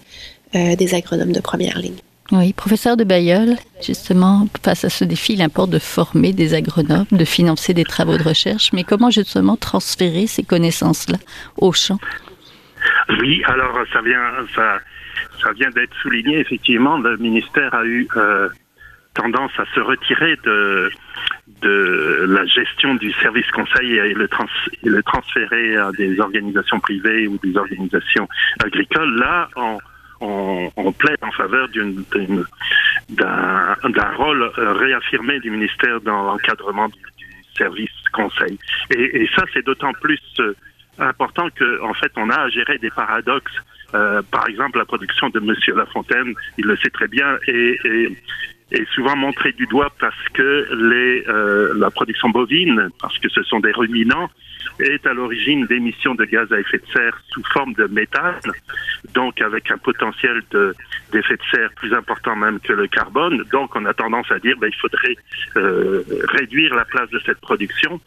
euh, 0.55 0.75
des 0.75 0.95
agronomes 0.95 1.33
de 1.33 1.41
première 1.41 1.77
ligne. 1.77 1.97
Oui, 2.31 2.53
professeur 2.53 2.97
de 2.97 3.03
Bayeul, 3.03 3.55
justement, 3.85 4.47
face 4.63 4.83
à 4.83 4.89
ce 4.89 5.03
défi, 5.05 5.33
il 5.33 5.41
importe 5.43 5.69
de 5.69 5.79
former 5.79 6.33
des 6.33 6.55
agronomes, 6.55 7.05
de 7.11 7.25
financer 7.25 7.73
des 7.75 7.83
travaux 7.83 8.17
de 8.17 8.23
recherche, 8.23 8.71
mais 8.73 8.83
comment 8.83 9.11
justement 9.11 9.57
transférer 9.57 10.25
ces 10.25 10.41
connaissances-là 10.43 11.19
au 11.57 11.71
champ? 11.71 11.99
Oui, 13.21 13.43
alors 13.45 13.77
ça 13.93 14.01
vient, 14.01 14.31
ça, 14.55 14.79
ça 15.43 15.51
vient 15.53 15.69
d'être 15.69 15.93
souligné. 16.01 16.39
Effectivement, 16.39 16.97
le 16.97 17.17
ministère 17.17 17.73
a 17.75 17.85
eu 17.85 18.07
euh, 18.15 18.49
tendance 19.15 19.51
à 19.57 19.65
se 19.73 19.79
retirer 19.79 20.37
de, 20.43 20.91
de 21.61 22.25
la 22.29 22.45
gestion 22.45 22.95
du 22.95 23.11
service 23.13 23.49
conseil 23.51 23.97
et 23.97 24.13
le, 24.13 24.27
trans, 24.27 24.45
le 24.83 25.01
transférer 25.03 25.77
à 25.77 25.91
des 25.91 26.19
organisations 26.19 26.79
privées 26.79 27.27
ou 27.27 27.39
des 27.43 27.57
organisations 27.57 28.27
agricoles. 28.63 29.15
Là, 29.17 29.49
on, 29.55 29.77
on, 30.21 30.69
on 30.75 30.91
plaide 30.91 31.17
en 31.21 31.31
faveur 31.31 31.67
d'un 33.09 34.11
rôle 34.17 34.51
réaffirmé 34.57 35.39
du 35.39 35.49
ministère 35.49 36.01
dans 36.01 36.23
l'encadrement 36.23 36.87
du, 36.89 36.99
service 37.57 37.89
conseil. 38.11 38.59
Et, 38.93 39.23
et 39.23 39.29
ça, 39.33 39.45
c'est 39.53 39.65
d'autant 39.65 39.93
plus 39.93 40.19
important 40.99 41.49
que, 41.55 41.81
en 41.81 41.93
fait, 41.93 42.11
on 42.15 42.29
a 42.29 42.35
à 42.35 42.49
gérer 42.49 42.77
des 42.77 42.89
paradoxes. 42.89 43.55
Euh, 43.93 44.21
par 44.31 44.47
exemple, 44.47 44.77
la 44.77 44.85
production 44.85 45.29
de 45.29 45.39
Monsieur 45.39 45.75
Lafontaine, 45.75 46.33
il 46.57 46.65
le 46.65 46.75
sait 46.77 46.89
très 46.89 47.07
bien, 47.07 47.37
et, 47.47 47.79
et 47.85 48.17
est 48.71 48.89
souvent 48.93 49.15
montré 49.15 49.51
du 49.51 49.67
doigt 49.67 49.91
parce 49.99 50.29
que 50.33 50.67
les, 50.73 51.23
euh, 51.27 51.73
la 51.77 51.91
production 51.91 52.29
bovine, 52.29 52.89
parce 52.99 53.17
que 53.19 53.29
ce 53.29 53.43
sont 53.43 53.59
des 53.59 53.71
ruminants, 53.71 54.29
est 54.79 55.05
à 55.05 55.13
l'origine 55.13 55.65
d'émissions 55.67 56.15
de 56.15 56.25
gaz 56.25 56.51
à 56.51 56.59
effet 56.59 56.79
de 56.79 56.91
serre 56.91 57.17
sous 57.29 57.43
forme 57.53 57.73
de 57.73 57.85
méthane, 57.85 58.39
donc 59.13 59.39
avec 59.41 59.69
un 59.71 59.77
potentiel 59.77 60.41
d'effet 61.11 61.35
de, 61.35 61.41
serre 61.51 61.69
plus 61.75 61.93
important 61.93 62.35
même 62.35 62.59
que 62.59 62.73
le 62.73 62.87
carbone. 62.87 63.43
Donc 63.51 63.75
on 63.75 63.85
a 63.85 63.93
tendance 63.93 64.31
à 64.31 64.39
dire 64.39 64.55
ben, 64.57 64.67
il 64.67 64.75
faudrait 64.75 65.15
euh, 65.57 66.03
réduire 66.29 66.73
la 66.75 66.85
place 66.85 67.09
de 67.11 67.19
cette 67.25 67.39
production. 67.39 68.01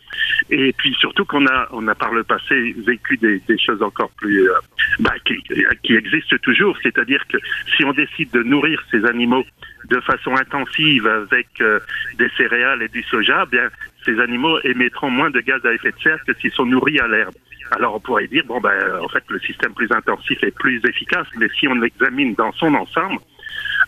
Et 0.51 0.73
puis 0.77 0.94
surtout 0.99 1.25
qu'on 1.25 1.47
a, 1.47 1.68
on 1.73 1.87
a 1.88 1.94
par 1.94 2.12
le 2.12 2.25
passé 2.25 2.75
vécu 2.85 3.16
des, 3.16 3.40
des 3.49 3.59
choses 3.59 3.83
encore 3.83 4.11
plus 4.11 4.51
euh, 4.51 4.55
ben, 5.01 5.14
qui, 5.25 5.42
qui 5.83 5.94
existent 5.94 6.37
toujours, 6.42 6.77
c'est-à-dire 6.83 7.25
que 7.29 7.38
si 7.77 7.85
on 7.85 7.92
décide 7.92 8.31
de 8.33 8.42
nourrir 8.42 8.83
ces 8.90 9.05
animaux 9.05 9.44
de 9.88 10.01
façon 10.01 10.35
intensive 10.37 11.07
avec 11.07 11.48
euh, 11.61 11.81
des 12.18 12.29
céréales 12.37 12.83
et 12.83 12.88
du 12.88 13.03
soja, 13.03 13.46
bien 13.46 13.68
ces 14.05 14.20
animaux 14.20 14.59
émettront 14.64 15.11
moins 15.11 15.31
de 15.31 15.40
gaz 15.40 15.64
à 15.66 15.72
effet 15.72 15.90
de 15.90 16.01
serre 16.03 16.18
que 16.27 16.35
s'ils 16.35 16.53
sont 16.53 16.66
nourris 16.66 16.98
à 16.98 17.09
l'herbe. 17.09 17.35
Alors 17.72 17.96
on 17.96 18.01
pourrait 18.01 18.27
dire 18.27 18.44
bon 18.46 18.61
ben 18.61 18.79
en 19.03 19.09
fait 19.09 19.24
le 19.29 19.38
système 19.40 19.74
plus 19.74 19.90
intensif 19.92 20.42
est 20.42 20.55
plus 20.55 20.81
efficace, 20.85 21.27
mais 21.37 21.48
si 21.59 21.68
on 21.68 21.74
l'examine 21.74 22.35
dans 22.35 22.53
son 22.53 22.74
ensemble, 22.74 23.20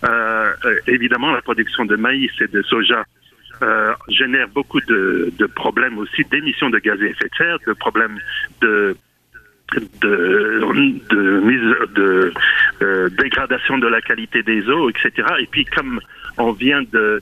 euh, 0.05 0.53
euh, 0.65 0.77
évidemment 0.87 1.33
la 1.33 1.43
production 1.43 1.85
de 1.85 1.97
maïs 1.97 2.33
et 2.41 2.49
de 2.49 2.63
soja 2.63 3.05
euh, 3.63 3.95
génère 4.09 4.49
beaucoup 4.49 4.81
de, 4.81 5.33
de 5.39 5.47
problèmes 5.47 5.99
aussi 5.99 6.25
d'émissions 6.25 6.71
de 6.71 6.79
gaz 6.79 7.01
à 7.01 7.05
effet 7.05 7.29
de 7.29 7.35
serre, 7.37 7.59
de 7.67 7.73
problèmes 7.73 8.19
de 8.61 8.97
de, 10.01 10.61
de 11.11 11.41
mise 11.41 11.75
de 11.95 12.33
euh, 12.83 13.09
dégradation 13.11 13.79
de 13.79 13.87
la 13.87 14.01
qualité 14.01 14.43
des 14.43 14.69
eaux, 14.69 14.91
etc. 14.91 15.29
Et 15.41 15.47
puis 15.47 15.65
comme 15.65 16.01
on 16.39 16.53
vient 16.53 16.83
de, 16.93 17.21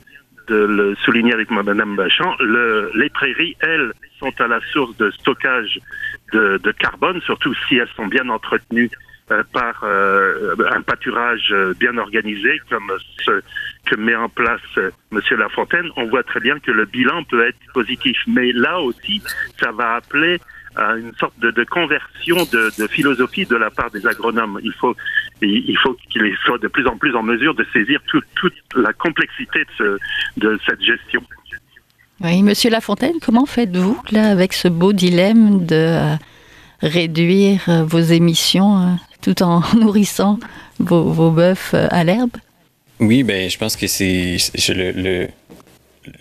le 0.51 0.95
souligner 1.05 1.35
avec 1.35 1.51
Madame 1.51 1.95
Bachand, 1.95 2.35
le, 2.41 2.91
les 2.95 3.11
prairies, 3.11 3.55
elles, 3.61 3.93
sont 4.19 4.33
à 4.41 4.47
la 4.47 4.61
source 4.73 4.97
de 4.97 5.11
stockage 5.11 5.79
de, 6.33 6.59
de 6.63 6.73
carbone, 6.73 7.21
surtout 7.21 7.55
si 7.69 7.77
elles 7.77 7.89
sont 7.95 8.07
bien 8.07 8.29
entretenues 8.31 8.91
euh, 9.31 9.43
par 9.53 9.81
euh, 9.85 10.57
un 10.71 10.81
pâturage 10.81 11.55
bien 11.79 11.99
organisé 11.99 12.63
comme 12.71 12.91
ce 13.25 13.43
que 13.85 13.97
met 13.97 14.15
en 14.15 14.31
place 14.31 14.63
Monsieur 15.11 15.37
Lafontaine, 15.37 15.91
on 15.97 16.07
voit 16.07 16.23
très 16.23 16.41
bien 16.41 16.59
que 16.61 16.71
le 16.71 16.87
bilan 16.87 17.25
peut 17.25 17.47
être 17.47 17.59
positif. 17.75 18.17
Mais 18.27 18.53
là 18.53 18.81
aussi, 18.81 19.23
ça 19.61 19.71
va 19.71 19.97
appeler 19.97 20.39
à 20.79 20.97
une 20.97 21.13
sorte 21.19 21.39
de, 21.41 21.51
de 21.51 21.65
conversion 21.65 22.37
de, 22.53 22.71
de, 22.79 22.87
philosophie 22.87 23.45
de 23.45 23.57
la 23.57 23.71
part 23.71 23.91
des 23.91 24.07
agronomes. 24.07 24.61
Il 24.63 24.73
faut, 24.73 24.95
il 25.43 25.77
faut 25.83 25.97
qu'ils 26.11 26.37
soient 26.45 26.59
de 26.59 26.69
plus 26.69 26.87
en 26.87 26.97
plus 26.97 27.15
en 27.17 27.23
mesure 27.23 27.55
de 27.55 27.67
saisir 27.73 28.01
tout, 28.07 28.23
toute 28.37 28.55
la 28.77 28.93
complexité 28.93 29.61
de, 29.61 29.71
ce, 29.77 29.99
de 30.39 30.59
cette 30.67 30.81
gestion. 30.83 31.23
Oui, 32.21 32.43
Monsieur 32.43 32.71
Lafontaine, 32.71 33.19
comment 33.21 33.47
faites-vous 33.47 34.01
là 34.11 34.31
avec 34.31 34.53
ce 34.53 34.69
beau 34.69 34.93
dilemme 34.93 35.67
de 35.67 35.75
euh, 35.75 36.15
réduire 36.81 37.61
euh, 37.69 37.85
vos 37.85 38.01
émissions 38.01 38.79
euh, 38.79 38.95
tout 39.21 39.43
en 39.43 39.63
nourrissant 39.77 40.39
vos, 40.79 41.05
vos 41.05 41.31
bœufs 41.31 41.75
à 41.75 42.05
l'herbe? 42.05 42.37
Oui, 43.01 43.23
ben 43.23 43.49
je 43.49 43.57
pense 43.59 43.77
que 43.77 43.87
c'est 43.87 44.39
le, 44.71 44.91
le, 44.91 45.29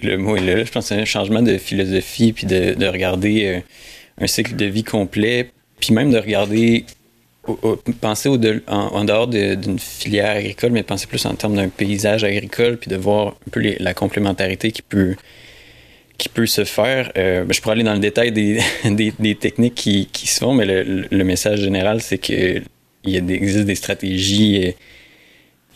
le, 0.03 0.17
mot 0.17 0.35
est 0.35 0.41
là. 0.45 0.63
Je 0.63 0.71
pense 0.71 0.89
que 0.89 0.95
c'est 0.95 1.01
un 1.01 1.05
changement 1.05 1.41
de 1.41 1.57
philosophie 1.57 2.33
puis 2.33 2.45
de, 2.45 2.75
de 2.75 2.85
regarder 2.85 3.45
euh, 3.45 3.59
un 4.19 4.27
cycle 4.27 4.55
de 4.55 4.65
vie 4.65 4.83
complet, 4.83 5.51
puis 5.79 5.93
même 5.93 6.11
de 6.11 6.17
regarder, 6.17 6.85
au, 7.47 7.77
penser 8.01 8.29
en, 8.67 9.03
dehors 9.05 9.27
d'une 9.27 9.79
filière 9.79 10.35
agricole, 10.37 10.71
mais 10.71 10.83
penser 10.83 11.07
plus 11.07 11.25
en 11.25 11.35
termes 11.35 11.55
d'un 11.55 11.69
paysage 11.69 12.23
agricole, 12.23 12.77
puis 12.77 12.89
de 12.89 12.97
voir 12.97 13.35
un 13.47 13.51
peu 13.51 13.59
les, 13.59 13.77
la 13.79 13.93
complémentarité 13.93 14.71
qui 14.71 14.81
peut, 14.81 15.15
qui 16.17 16.29
peut 16.29 16.47
se 16.47 16.63
faire. 16.63 17.11
Euh, 17.17 17.45
je 17.49 17.61
pourrais 17.61 17.73
aller 17.73 17.83
dans 17.83 17.93
le 17.93 17.99
détail 17.99 18.31
des, 18.31 18.59
des, 19.19 19.35
techniques 19.35 19.75
qui, 19.75 20.07
qui, 20.11 20.27
se 20.27 20.39
font, 20.39 20.53
mais 20.53 20.65
le, 20.65 21.23
message 21.23 21.61
général, 21.61 22.01
c'est 22.01 22.17
qu'il 22.17 22.63
existe 23.05 23.65
des 23.65 23.75
stratégies 23.75 24.73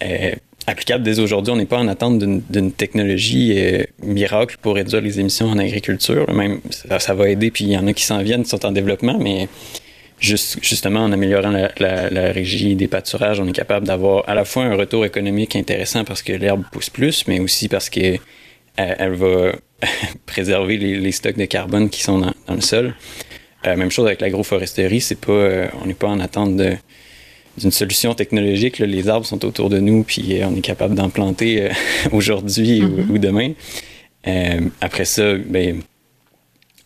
euh, 0.03 0.31
euh, 0.71 0.73
applicables 0.73 1.03
dès 1.03 1.19
aujourd'hui. 1.19 1.53
On 1.53 1.57
n'est 1.57 1.65
pas 1.65 1.79
en 1.79 1.87
attente 1.87 2.19
d'une 2.19 2.71
technologie 2.71 3.53
euh, 3.57 3.83
miracle 4.03 4.57
pour 4.61 4.75
réduire 4.75 5.01
les 5.01 5.19
émissions 5.19 5.47
en 5.47 5.57
agriculture. 5.57 6.31
Même 6.33 6.61
ça, 6.69 7.13
va 7.13 7.29
aider, 7.29 7.51
puis 7.51 7.65
il 7.65 7.71
y 7.71 7.77
en 7.77 7.87
a 7.87 7.93
qui 7.93 8.03
s'en 8.03 8.21
viennent, 8.21 8.43
qui 8.43 8.49
sont 8.49 8.65
en 8.65 8.71
développement, 8.71 9.17
mais 9.19 9.47
juste, 10.19 10.59
justement 10.61 11.01
en 11.01 11.11
améliorant 11.11 11.51
la, 11.77 12.31
régie 12.31 12.75
des 12.75 12.87
pâturages, 12.87 13.39
on 13.39 13.47
est 13.47 13.53
capable 13.53 13.85
d'avoir 13.85 14.27
à 14.29 14.35
la 14.35 14.45
fois 14.45 14.63
un 14.63 14.75
retour 14.75 15.05
économique 15.05 15.55
intéressant 15.55 16.03
parce 16.03 16.21
que 16.21 16.33
l'herbe 16.33 16.63
pousse 16.71 16.89
plus, 16.89 17.27
mais 17.27 17.39
aussi 17.39 17.67
parce 17.67 17.89
que 17.89 18.17
elle, 18.77 18.95
elle 18.99 19.13
va 19.13 19.51
préserver 20.25 20.77
les, 20.77 21.11
stocks 21.11 21.37
de 21.37 21.45
carbone 21.45 21.89
qui 21.89 22.01
sont 22.01 22.19
dans, 22.19 22.55
le 22.55 22.61
sol. 22.61 22.95
Euh, 23.67 23.75
même 23.75 23.91
chose 23.91 24.07
avec 24.07 24.21
l'agroforesterie, 24.21 25.01
c'est 25.01 25.19
pas, 25.19 25.31
euh, 25.31 25.67
on 25.81 25.85
n'est 25.85 25.93
pas 25.93 26.07
en 26.07 26.19
attente 26.19 26.55
de, 26.55 26.75
d'une 27.57 27.71
solution 27.71 28.13
technologique. 28.13 28.79
Là, 28.79 28.85
les 28.85 29.07
arbres 29.09 29.25
sont 29.25 29.43
autour 29.45 29.69
de 29.69 29.79
nous, 29.79 30.03
puis 30.03 30.41
euh, 30.41 30.47
on 30.47 30.55
est 30.55 30.61
capable 30.61 30.95
d'en 30.95 31.09
planter 31.09 31.63
euh, 31.63 31.69
aujourd'hui 32.11 32.81
mm 32.81 32.85
-hmm. 32.85 33.09
ou, 33.09 33.13
ou, 33.13 33.17
demain. 33.17 33.51
Euh, 34.27 34.61
après 34.81 35.05
ça, 35.05 35.35
ben, 35.35 35.81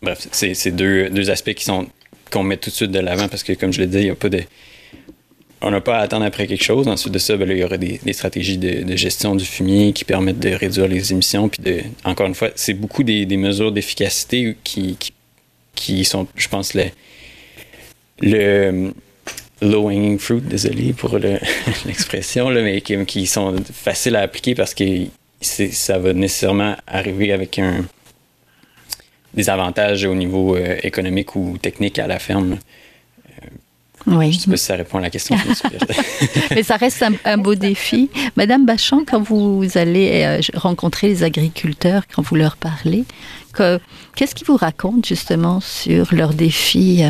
bref, 0.02 0.26
c'est 0.32 0.74
deux, 0.74 1.10
deux 1.10 1.30
aspects 1.30 1.54
qui 1.54 1.64
sont 1.64 1.86
qu'on 2.30 2.42
met 2.42 2.56
tout 2.56 2.70
de 2.70 2.74
suite 2.74 2.90
de 2.90 2.98
l'avant 2.98 3.28
parce 3.28 3.44
que, 3.44 3.52
comme 3.52 3.72
je 3.72 3.80
l'ai 3.80 3.86
dit, 3.86 3.98
il 3.98 4.04
n'y 4.04 4.10
a 4.10 4.14
pas 4.14 4.28
de. 4.28 4.42
On 5.62 5.70
n'a 5.70 5.80
pas 5.80 5.98
à 5.98 6.02
attendre 6.02 6.24
après 6.24 6.46
quelque 6.46 6.64
chose. 6.64 6.86
Ensuite 6.86 7.14
de 7.14 7.18
ça, 7.18 7.36
ben 7.36 7.48
là, 7.48 7.54
il 7.54 7.60
y 7.60 7.64
aura 7.64 7.78
des, 7.78 7.98
des 8.04 8.12
stratégies 8.12 8.58
de, 8.58 8.82
de, 8.82 8.96
gestion 8.96 9.34
du 9.34 9.44
fumier 9.44 9.92
qui 9.92 10.04
permettent 10.04 10.38
de 10.38 10.50
réduire 10.50 10.86
les 10.88 11.12
émissions. 11.12 11.48
Puis, 11.48 11.62
de, 11.62 11.80
encore 12.04 12.26
une 12.26 12.34
fois, 12.34 12.50
c'est 12.56 12.74
beaucoup 12.74 13.02
des, 13.02 13.24
des 13.26 13.38
mesures 13.38 13.72
d'efficacité 13.72 14.56
qui, 14.64 14.96
qui, 14.96 15.12
qui, 15.74 16.04
sont, 16.04 16.26
je 16.36 16.48
pense, 16.48 16.74
le, 16.74 16.84
le 18.20 18.92
low-hanging 19.62 20.18
fruit, 20.18 20.40
désolé 20.40 20.92
pour 20.92 21.18
l'expression, 21.86 22.50
mais 22.50 22.80
qui, 22.80 23.04
qui, 23.06 23.26
sont 23.26 23.56
faciles 23.72 24.16
à 24.16 24.20
appliquer 24.20 24.54
parce 24.54 24.74
que 24.74 24.84
ça 25.40 25.98
va 25.98 26.12
nécessairement 26.12 26.76
arriver 26.86 27.32
avec 27.32 27.58
un, 27.58 27.84
des 29.34 29.50
avantages 29.50 30.04
au 30.04 30.14
niveau 30.14 30.56
euh, 30.56 30.76
économique 30.82 31.36
ou 31.36 31.58
technique 31.60 31.98
à 31.98 32.06
la 32.06 32.18
ferme. 32.18 32.58
Euh, 33.28 33.46
oui. 34.06 34.32
Je 34.32 34.36
ne 34.36 34.40
sais 34.40 34.50
pas 34.50 34.56
si 34.56 34.64
ça 34.64 34.76
répond 34.76 34.98
à 34.98 35.02
la 35.02 35.10
question. 35.10 35.36
Mais 36.50 36.62
ça 36.62 36.76
reste 36.76 37.02
un, 37.02 37.12
un, 37.24 37.38
beau 37.38 37.54
défi. 37.54 38.10
Madame 38.36 38.64
Bachand, 38.66 39.04
quand 39.06 39.20
vous 39.20 39.66
allez 39.74 40.22
euh, 40.24 40.40
rencontrer 40.54 41.08
les 41.08 41.22
agriculteurs, 41.22 42.04
quand 42.14 42.22
vous 42.22 42.36
leur 42.36 42.56
parlez, 42.56 43.04
qu'est-ce 44.14 44.34
qu'ils 44.34 44.46
vous 44.46 44.56
racontent 44.56 45.00
justement 45.06 45.60
sur 45.60 46.14
leurs 46.14 46.34
défis 46.34 47.02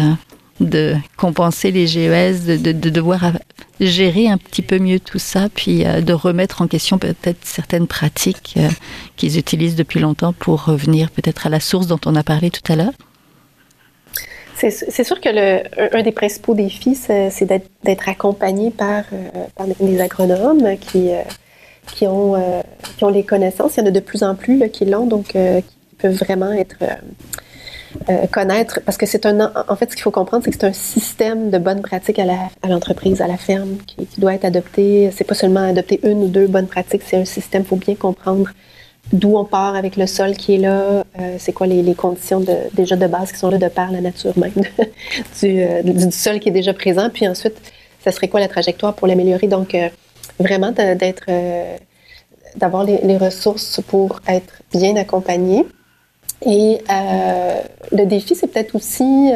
de 0.61 0.95
compenser 1.17 1.71
les 1.71 1.87
GES, 1.87 2.47
de, 2.47 2.57
de, 2.57 2.73
de, 2.73 2.91
devoir 2.91 3.33
gérer 3.81 4.29
un 4.29 4.39
petit 4.39 4.63
peu 4.63 4.79
mieux 4.79 5.01
tout 5.01 5.19
ça, 5.19 5.49
puis 5.55 5.85
euh, 5.85 6.01
de 6.01 6.13
remettre 6.13 6.63
en 6.63 6.67
question 6.67 6.99
peut-être 6.99 7.45
certaines 7.45 7.87
pratiques 7.87 8.55
euh, 8.57 8.69
qu'ils 9.17 9.39
utilisent 9.39 9.77
depuis 9.77 10.01
longtemps 10.01 10.33
pour 10.33 10.65
revenir 10.65 11.11
peut-être 11.11 11.47
à 11.47 11.51
la 11.51 11.61
source 11.61 11.87
dont 11.87 12.01
on 12.07 12.17
a 12.17 12.23
parlé 12.23 12.51
tout 12.51 12.73
à 12.73 12.77
l'heure 12.77 12.93
c'est 14.59 15.05
sûr 15.05 15.21
que 15.21 15.29
le, 15.29 15.95
un 15.95 16.03
des 16.03 16.13
principaux 16.13 16.55
défis, 16.55 16.95
c'est 16.95 17.45
d'être 17.45 18.09
accompagné 18.09 18.71
par, 18.71 19.05
euh, 19.13 19.45
par, 19.55 19.67
des 19.67 20.01
agronomes 20.01 20.79
qui, 20.79 21.11
qui, 21.93 22.07
ont, 22.07 22.43
qui 22.97 23.05
ont 23.05 23.11
les 23.11 23.23
connaissances. 23.23 23.77
Il 23.77 23.81
y 23.81 23.83
en 23.83 23.87
a 23.89 23.91
de 23.91 24.01
plus 24.01 24.23
en 24.23 24.35
plus 24.35 24.71
qui 24.71 24.87
l'ont, 24.87 25.05
donc 25.05 25.27
qui 25.27 25.97
peuvent 25.99 26.17
vraiment 26.17 26.53
être 26.53 26.79
euh, 28.09 28.27
connaître, 28.27 28.81
parce 28.85 28.97
que 28.97 29.07
c'est 29.07 29.27
un, 29.27 29.53
en 29.69 29.77
fait, 29.77 29.91
ce 29.91 29.97
qu'il 29.97 30.03
faut 30.03 30.11
comprendre, 30.11 30.45
c'est 30.45 30.51
que 30.51 30.57
c'est 30.59 30.67
un 30.67 30.73
système 30.73 31.51
de 31.51 31.59
bonnes 31.59 31.83
pratiques 31.83 32.19
à 32.19 32.69
l'entreprise, 32.69 33.21
à, 33.21 33.25
à, 33.25 33.29
la 33.29 33.37
ferme, 33.37 33.77
qui, 33.87 34.07
doit 34.19 34.35
être 34.35 34.45
adopté. 34.45 35.11
C'est 35.13 35.25
pas 35.25 35.35
seulement 35.35 35.61
adopter 35.61 36.01
une 36.03 36.25
ou 36.25 36.29
deux 36.29 36.47
bonnes 36.47 36.67
pratiques, 36.67 37.03
c'est 37.05 37.17
un 37.17 37.25
système. 37.25 37.65
Faut 37.65 37.77
bien 37.77 37.95
comprendre 37.95 38.51
d'où 39.13 39.37
on 39.37 39.45
part 39.45 39.77
avec 39.77 39.97
le 39.97 40.07
sol 40.07 40.37
qui 40.37 40.55
est 40.55 40.59
là, 40.59 41.05
euh, 41.21 41.37
c'est 41.39 41.53
quoi 41.53 41.67
les, 41.67 41.83
les 41.83 41.95
conditions 41.95 42.45
déjà 42.75 42.97
de 42.97 43.07
base 43.07 43.31
qui 43.31 43.39
sont 43.39 43.51
là 43.51 43.59
de 43.59 43.69
par 43.69 43.93
la 43.93 44.01
nature 44.01 44.37
même 44.37 44.53
du, 45.41 45.63
euh, 45.63 45.83
du, 45.83 46.11
sol 46.11 46.41
qui 46.41 46.49
est 46.49 46.53
déjà 46.53 46.75
présent, 46.75 47.09
puis 47.11 47.29
ensuite, 47.29 47.55
ça 48.05 48.11
serait 48.11 48.29
quoi 48.29 48.41
la 48.41 48.49
trajectoire 48.49 48.95
pour 48.95 49.07
l'améliorer? 49.07 49.47
Donc, 49.47 49.77
vraiment 50.39 50.73
d'être, 50.73 51.27
d'avoir 52.57 52.85
les, 52.85 53.17
ressources 53.17 53.81
pour 53.87 54.21
être 54.29 54.63
bien 54.73 54.97
accompagné. 54.97 55.65
Et 56.45 56.79
le 57.93 58.05
défi, 58.05 58.35
c'est 58.35 58.47
peut-être 58.47 58.75
aussi 58.75 59.33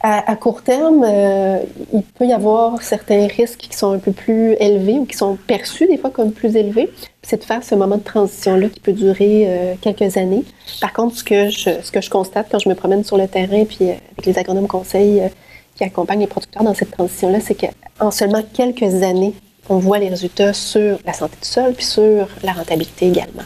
à, 0.00 0.30
à, 0.30 0.36
court 0.36 0.62
terme, 0.62 1.04
euh, 1.04 1.58
il 1.92 2.02
peut 2.02 2.26
y 2.26 2.32
avoir 2.32 2.82
certains 2.82 3.26
risques 3.26 3.58
qui 3.58 3.76
sont 3.76 3.92
un 3.92 3.98
peu 3.98 4.12
plus 4.12 4.54
élevés 4.60 4.98
ou 4.98 5.06
qui 5.06 5.16
sont 5.16 5.36
perçus 5.46 5.86
des 5.86 5.96
fois 5.96 6.10
comme 6.10 6.32
plus 6.32 6.54
élevés. 6.56 6.88
C'est 7.22 7.38
de 7.38 7.44
faire 7.44 7.64
ce 7.64 7.74
moment 7.74 7.96
de 7.96 8.02
transition-là 8.02 8.68
qui 8.68 8.80
peut 8.80 8.92
durer 8.92 9.46
euh, 9.46 9.74
quelques 9.80 10.16
années. 10.16 10.44
Par 10.80 10.92
contre, 10.92 11.16
ce 11.16 11.24
que, 11.24 11.50
je, 11.50 11.82
ce 11.82 11.90
que 11.90 12.00
je 12.00 12.10
constate 12.10 12.46
quand 12.50 12.60
je 12.60 12.68
me 12.68 12.74
promène 12.74 13.02
sur 13.02 13.16
le 13.16 13.26
terrain, 13.26 13.64
puis 13.64 13.78
euh, 13.82 13.94
avec 14.12 14.26
les 14.26 14.38
agronomes 14.38 14.68
conseils 14.68 15.20
euh, 15.20 15.28
qui 15.74 15.82
accompagnent 15.82 16.20
les 16.20 16.26
producteurs 16.28 16.62
dans 16.62 16.74
cette 16.74 16.92
transition-là, 16.92 17.40
c'est 17.40 17.56
qu'en 17.56 18.10
seulement 18.12 18.42
quelques 18.54 19.02
années, 19.02 19.34
on 19.68 19.78
voit 19.78 19.98
les 19.98 20.08
résultats 20.08 20.52
sur 20.52 20.98
la 21.04 21.12
santé 21.12 21.36
du 21.42 21.48
sol 21.48 21.74
puis 21.74 21.84
sur 21.84 22.28
la 22.44 22.52
rentabilité 22.52 23.08
également. 23.08 23.42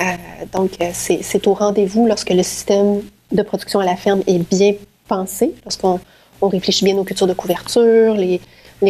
Euh, 0.00 0.04
donc, 0.52 0.72
c'est 0.92 1.46
au 1.46 1.54
rendez-vous 1.54 2.06
lorsque 2.06 2.30
le 2.30 2.42
système 2.42 3.02
de 3.32 3.42
production 3.42 3.80
à 3.80 3.84
la 3.84 3.96
ferme 3.96 4.22
est 4.26 4.38
bien 4.38 4.74
pensé, 5.08 5.54
lorsqu'on 5.64 6.00
on 6.40 6.48
réfléchit 6.48 6.84
bien 6.84 6.96
aux 6.96 7.04
cultures 7.04 7.26
de 7.26 7.34
couverture, 7.34 8.14
les, 8.14 8.40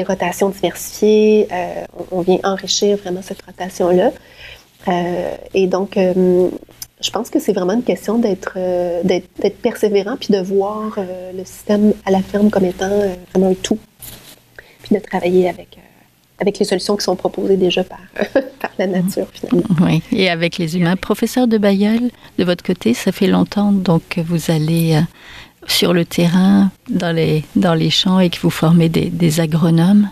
rotations 0.05 0.51
diversifiées, 0.51 1.49
on, 2.13 2.21
vient 2.21 2.39
enrichir 2.45 2.97
vraiment 2.99 3.23
cette 3.23 3.43
rotation-là. 3.43 4.13
et 5.53 5.67
donc, 5.67 5.99
je 7.01 7.11
pense 7.11 7.31
que 7.31 7.39
c'est 7.39 7.53
vraiment 7.53 7.73
une 7.73 7.83
question 7.83 8.19
d'être 8.19 8.55
euh, 8.57 9.03
persévérant 9.63 10.17
puis 10.17 10.33
de 10.33 10.41
voir 10.41 10.95
euh, 10.99 11.33
le 11.33 11.45
système 11.45 11.95
à 12.05 12.11
la 12.11 12.21
ferme 12.21 12.51
comme 12.51 12.65
étant 12.65 12.91
euh, 12.91 13.15
vraiment 13.33 13.51
un 13.51 13.55
tout, 13.55 13.79
puis 14.83 14.95
de 14.95 15.01
travailler 15.01 15.49
avec 15.49 15.79
avec 16.41 16.59
les 16.59 16.65
solutions 16.65 16.97
qui 16.97 17.05
sont 17.05 17.17
proposées 17.17 17.57
déjà 17.57 17.85
par, 17.85 17.99
par 18.61 18.71
la 18.79 18.87
nature, 18.87 19.27
finalement. 19.33 19.63
Oui, 19.81 20.03
et 20.13 20.31
avec 20.31 20.59
les 20.59 20.77
humains. 20.77 20.97
Professeur 20.97 21.47
de 21.47 21.59
Bayeul, 21.59 22.11
de 22.39 22.45
votre 22.45 22.65
côté, 22.65 22.95
ça 22.95 23.13
fait 23.13 23.27
longtemps 23.27 23.73
donc 23.73 24.03
que 24.09 24.21
vous 24.21 24.51
allez 24.51 25.01
sur 25.67 25.93
le 25.93 26.05
terrain, 26.05 26.71
dans 26.89 27.15
les, 27.15 27.45
dans 27.57 27.75
les 27.75 27.91
champs 27.91 28.19
et 28.21 28.31
que 28.31 28.39
vous 28.41 28.51
formez 28.51 28.89
des, 28.89 29.11
des 29.11 29.41
agronomes. 29.41 30.09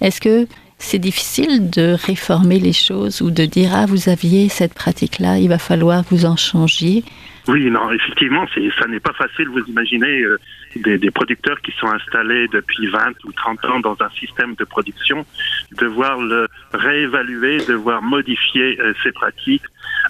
Est-ce 0.00 0.20
que 0.20 0.46
c'est 0.78 0.98
difficile 0.98 1.70
de 1.70 1.96
réformer 2.06 2.58
les 2.58 2.72
choses 2.72 3.22
ou 3.22 3.30
de 3.30 3.44
dire 3.44 3.70
ah 3.74 3.86
vous 3.86 4.08
aviez 4.08 4.48
cette 4.48 4.74
pratique 4.74 5.18
là, 5.18 5.38
il 5.38 5.48
va 5.48 5.58
falloir 5.58 6.04
que 6.04 6.10
vous 6.10 6.26
en 6.26 6.36
changiez. 6.36 7.04
Oui, 7.48 7.70
non, 7.70 7.90
effectivement, 7.92 8.44
ça 8.78 8.88
n'est 8.88 9.00
pas 9.00 9.12
facile. 9.12 9.48
Vous 9.48 9.62
imaginez 9.68 10.20
euh, 10.22 10.38
des, 10.78 10.98
des, 10.98 11.10
producteurs 11.10 11.60
qui 11.60 11.72
sont 11.72 11.88
installés 11.88 12.48
depuis 12.48 12.86
20 12.88 13.24
ou 13.24 13.32
30 13.32 13.64
ans 13.66 13.80
dans 13.80 13.96
un 14.00 14.10
système 14.10 14.54
de 14.54 14.64
production, 14.64 15.26
devoir 15.78 16.20
le 16.20 16.48
réévaluer, 16.72 17.58
devoir 17.66 18.02
modifier 18.02 18.80
euh, 18.80 18.92
ses 19.02 19.12
pratiques, 19.12 19.64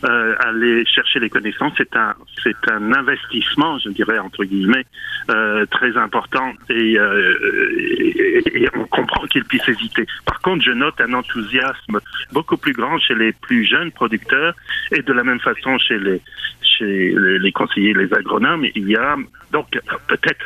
euh, 0.05 0.35
aller 0.41 0.85
chercher 0.85 1.21
les 1.21 1.31
connaissances, 1.31 1.73
c'est 1.79 1.97
un 1.97 2.15
c'est 2.43 2.71
un 2.71 2.93
investissement, 2.93 3.79
je 3.79 3.89
dirais 3.91 4.19
entre 4.19 4.45
guillemets, 4.45 4.85
euh, 5.31 5.65
très 5.67 5.97
important 5.97 6.53
et, 6.69 6.99
euh, 6.99 7.35
et, 7.79 8.63
et, 8.63 8.69
on 8.75 8.85
comprend 8.85 9.27
qu'il 9.27 9.45
puisse 9.45 9.67
hésiter. 9.69 10.07
Par 10.27 10.41
contre, 10.43 10.63
je 10.63 10.73
note 10.73 11.01
un 11.01 11.15
enthousiasme 11.15 12.01
beaucoup 12.33 12.59
plus 12.59 12.75
grand 12.75 12.99
chez 12.99 13.15
les 13.15 13.33
plus 13.33 13.65
jeunes 13.65 13.91
producteurs 13.91 14.55
et 14.93 15.01
de 15.01 15.13
la 15.13 15.25
même 15.25 15.41
façon 15.41 15.79
chez 15.79 15.99
les 15.99 16.21
chez 16.61 17.15
les, 17.17 17.39
les 17.39 17.53
conseillers, 17.53 17.95
les 17.95 18.13
agronomes. 18.13 18.67
Il 18.75 18.89
y 18.89 18.97
a 18.97 19.17
donc 19.53 19.81
peut-être 20.09 20.45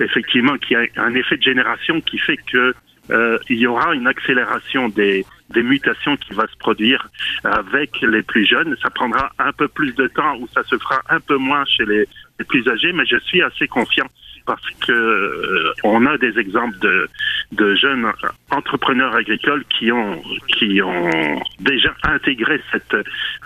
effectivement 0.00 0.56
qu'il 0.58 0.78
y 0.78 0.98
a 0.98 1.02
un 1.02 1.14
effet 1.14 1.36
de 1.36 1.42
génération 1.42 2.00
qui 2.00 2.18
fait 2.18 2.36
que 2.36 2.74
euh, 3.10 3.38
il 3.50 3.58
y 3.58 3.66
aura 3.66 3.94
une 3.94 4.06
accélération 4.06 4.88
des, 4.88 5.26
mutations 5.54 6.16
qui 6.16 6.32
va 6.32 6.46
se 6.46 6.56
produire 6.56 7.08
avec 7.44 8.00
les 8.00 8.22
plus 8.22 8.46
jeunes. 8.46 8.76
Ça 8.82 8.90
prendra 8.90 9.30
un 9.38 9.52
peu 9.52 9.68
plus 9.68 9.94
de 9.94 10.08
temps 10.08 10.36
ou 10.38 10.48
ça 10.48 10.64
se 10.64 10.76
fera 10.78 11.00
un 11.10 11.20
peu 11.20 11.36
moins 11.36 11.64
chez 11.66 11.84
les 11.84 12.06
plus 12.48 12.66
âgés, 12.68 12.92
mais 12.92 13.04
je 13.06 13.18
suis 13.18 13.42
assez 13.42 13.68
confiant 13.68 14.08
parce 14.46 14.68
que 14.86 14.92
euh, 14.92 15.72
on 15.84 16.06
a 16.06 16.18
des 16.18 16.38
exemples 16.38 16.78
de, 16.80 17.08
de 17.52 17.74
jeunes 17.74 18.06
entrepreneurs 18.50 19.14
agricoles 19.14 19.64
qui 19.78 19.90
ont 19.92 20.20
qui 20.48 20.80
ont 20.82 21.42
déjà 21.60 21.94
intégré 22.02 22.60
cette 22.72 22.96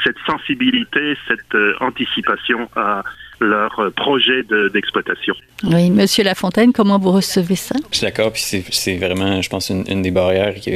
cette 0.04 0.18
sensibilité, 0.26 1.16
cette 1.26 1.54
euh, 1.54 1.74
anticipation 1.80 2.68
à 2.76 3.02
leur 3.40 3.92
projet 3.94 4.42
d'exploitation. 4.72 5.34
oui, 5.64 5.90
Monsieur 5.90 6.24
Lafontaine, 6.24 6.72
comment 6.72 6.98
vous 6.98 7.12
recevez 7.12 7.54
ça? 7.54 7.76
Je 7.92 7.98
suis 7.98 8.04
d'accord, 8.04 8.32
puis 8.32 8.42
c'est 8.42 8.96
vraiment, 8.96 9.40
je 9.40 9.48
pense, 9.48 9.70
une, 9.70 9.84
une 9.88 10.02
des 10.02 10.10
barrières. 10.10 10.54
Il 10.66 10.74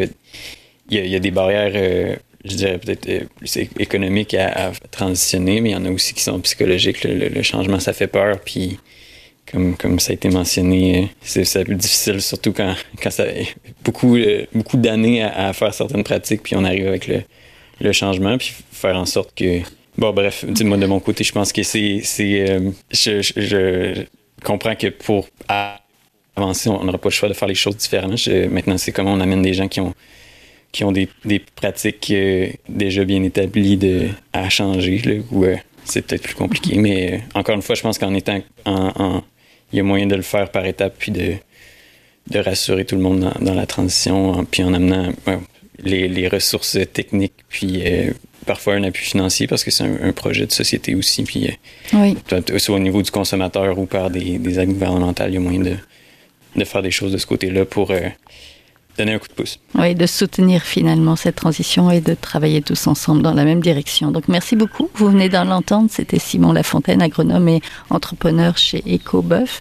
y, 0.90 0.98
a, 0.98 1.04
il 1.04 1.10
y 1.10 1.16
a 1.16 1.18
des 1.18 1.30
barrières, 1.32 1.72
euh, 1.74 2.14
je 2.44 2.54
dirais 2.54 2.78
peut-être 2.78 3.08
euh, 3.08 3.20
plus 3.36 3.56
économiques 3.56 4.34
à, 4.34 4.68
à, 4.68 4.70
transitionner, 4.92 5.60
mais 5.60 5.70
il 5.70 5.72
y 5.72 5.76
en 5.76 5.84
a 5.84 5.90
aussi 5.90 6.14
qui 6.14 6.22
sont 6.22 6.38
psychologiques. 6.40 7.02
Le, 7.02 7.14
le, 7.14 7.28
le 7.28 7.42
changement, 7.42 7.80
ça 7.80 7.92
fait 7.92 8.06
peur, 8.06 8.36
puis 8.44 8.78
comme, 9.52 9.76
comme 9.76 10.00
ça 10.00 10.10
a 10.12 10.14
été 10.14 10.30
mentionné, 10.30 11.10
c'est 11.20 11.64
plus 11.64 11.74
difficile, 11.76 12.20
surtout 12.20 12.52
quand, 12.52 12.74
quand 13.02 13.10
ça 13.10 13.26
beaucoup, 13.84 14.16
beaucoup 14.52 14.76
d'années 14.76 15.22
à, 15.22 15.52
faire 15.52 15.74
certaines 15.74 16.04
pratiques, 16.04 16.42
puis 16.42 16.56
on 16.56 16.64
arrive 16.64 16.88
avec 16.88 17.06
le, 17.06 17.22
le 17.80 17.92
changement, 17.92 18.38
puis 18.38 18.52
faire 18.72 18.96
en 18.96 19.06
sorte 19.06 19.34
que 19.34 19.60
Bon, 19.98 20.12
bref, 20.12 20.44
moi 20.62 20.78
de 20.78 20.86
mon 20.86 21.00
côté, 21.00 21.22
je 21.22 21.32
pense 21.32 21.52
que 21.52 21.62
c'est. 21.62 22.02
euh, 22.20 22.70
je, 22.90 24.04
comprends 24.42 24.74
que 24.74 24.86
pour 24.88 25.28
avancer, 26.36 26.70
on 26.70 26.82
n'aura 26.82 26.98
pas 26.98 27.10
le 27.10 27.14
choix 27.14 27.28
de 27.28 27.34
faire 27.34 27.48
les 27.48 27.54
choses 27.54 27.76
différemment. 27.76 28.14
Maintenant, 28.50 28.78
c'est 28.78 28.92
comment 28.92 29.12
on 29.12 29.20
amène 29.20 29.42
des 29.42 29.54
gens 29.54 29.68
qui 29.68 29.80
ont 29.80 29.94
qui 30.72 30.84
ont 30.84 30.92
des, 30.92 31.08
des 31.26 31.38
pratiques 31.38 32.10
euh, 32.10 32.48
déjà 32.66 33.04
bien 33.04 33.22
établies 33.22 33.78
à 34.32 34.48
changer, 34.48 35.22
euh, 35.34 35.56
c'est 35.84 36.06
peut-être 36.06 36.22
plus 36.22 36.34
compliqué. 36.34 36.78
Mais 36.78 37.12
euh, 37.12 37.18
encore 37.38 37.54
une 37.54 37.60
fois, 37.62 37.74
je 37.74 37.82
pense 37.82 37.98
qu'en 37.98 38.14
étant 38.14 38.40
en, 38.64 39.22
il 39.72 39.76
y 39.76 39.80
a 39.80 39.82
moyen 39.82 40.06
de 40.06 40.14
le 40.14 40.22
faire 40.22 40.50
par 40.50 40.66
étapes, 40.66 40.94
puis 40.98 41.12
de, 41.12 41.34
de 42.30 42.38
rassurer 42.38 42.84
tout 42.84 42.96
le 42.96 43.02
monde 43.02 43.20
dans, 43.20 43.44
dans 43.44 43.54
la 43.54 43.66
transition, 43.66 44.44
puis 44.44 44.62
en 44.62 44.74
amenant 44.74 45.12
les, 45.78 46.08
les 46.08 46.28
ressources 46.28 46.78
techniques, 46.92 47.34
puis 47.48 47.82
parfois 48.46 48.74
un 48.74 48.84
appui 48.84 49.04
financier 49.04 49.46
parce 49.46 49.64
que 49.64 49.70
c'est 49.70 49.84
un, 49.84 50.08
un, 50.08 50.12
projet 50.12 50.46
de 50.46 50.52
société 50.52 50.94
aussi. 50.94 51.22
Puis, 51.24 51.48
oui. 51.92 52.16
soit 52.58 52.76
au 52.76 52.80
niveau 52.80 53.02
du 53.02 53.10
consommateur 53.10 53.78
ou 53.78 53.86
par 53.86 54.10
des, 54.10 54.38
des 54.38 54.58
aides 54.58 54.72
gouvernementales, 54.72 55.30
il 55.30 55.34
y 55.34 55.36
a 55.36 55.40
moyen 55.40 55.60
de, 55.60 55.76
de 56.56 56.64
faire 56.64 56.82
des 56.82 56.90
choses 56.90 57.12
de 57.12 57.18
ce 57.18 57.26
côté-là 57.26 57.64
pour 57.64 57.90
euh, 57.90 58.00
donner 58.98 59.14
un 59.14 59.18
coup 59.18 59.28
de 59.28 59.34
pouce. 59.34 59.58
Oui, 59.74 59.94
de 59.94 60.06
soutenir 60.06 60.62
finalement 60.62 61.16
cette 61.16 61.36
transition 61.36 61.90
et 61.90 62.00
de 62.00 62.14
travailler 62.14 62.62
tous 62.62 62.86
ensemble 62.86 63.22
dans 63.22 63.34
la 63.34 63.44
même 63.44 63.60
direction. 63.60 64.10
Donc 64.10 64.28
merci 64.28 64.56
beaucoup. 64.56 64.90
Vous 64.94 65.08
venez 65.08 65.28
d'en 65.28 65.44
l'entendre, 65.44 65.88
c'était 65.90 66.18
Simon 66.18 66.52
Lafontaine, 66.52 67.02
agronome 67.02 67.48
et 67.48 67.60
entrepreneur 67.90 68.56
chez 68.56 68.82
EcoBoeuf 68.86 69.60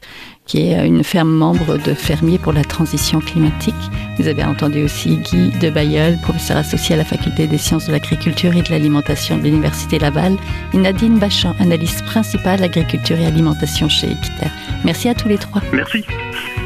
qui 0.51 0.69
est 0.69 0.85
une 0.85 1.03
ferme 1.03 1.31
membre 1.31 1.77
de 1.77 1.93
fermiers 1.93 2.37
pour 2.37 2.51
la 2.51 2.63
transition 2.63 3.21
climatique. 3.21 3.73
Vous 4.17 4.27
avez 4.27 4.43
entendu 4.43 4.83
aussi 4.83 5.15
Guy 5.17 5.51
de 5.61 5.69
Bayeul, 5.69 6.17
professeur 6.23 6.57
associé 6.57 6.95
à 6.95 6.97
la 6.97 7.05
faculté 7.05 7.47
des 7.47 7.57
sciences 7.57 7.87
de 7.87 7.93
l'agriculture 7.93 8.53
et 8.55 8.61
de 8.61 8.69
l'alimentation 8.69 9.37
de 9.37 9.43
l'Université 9.43 9.97
Laval, 9.99 10.35
et 10.73 10.77
Nadine 10.77 11.19
Bachan, 11.19 11.55
analyste 11.59 12.03
principale 12.05 12.63
agriculture 12.63 13.17
et 13.17 13.25
alimentation 13.25 13.87
chez 13.87 14.11
Equiter. 14.11 14.51
Merci 14.83 15.07
à 15.07 15.15
tous 15.15 15.29
les 15.29 15.37
trois. 15.37 15.61
Merci. 15.71 16.03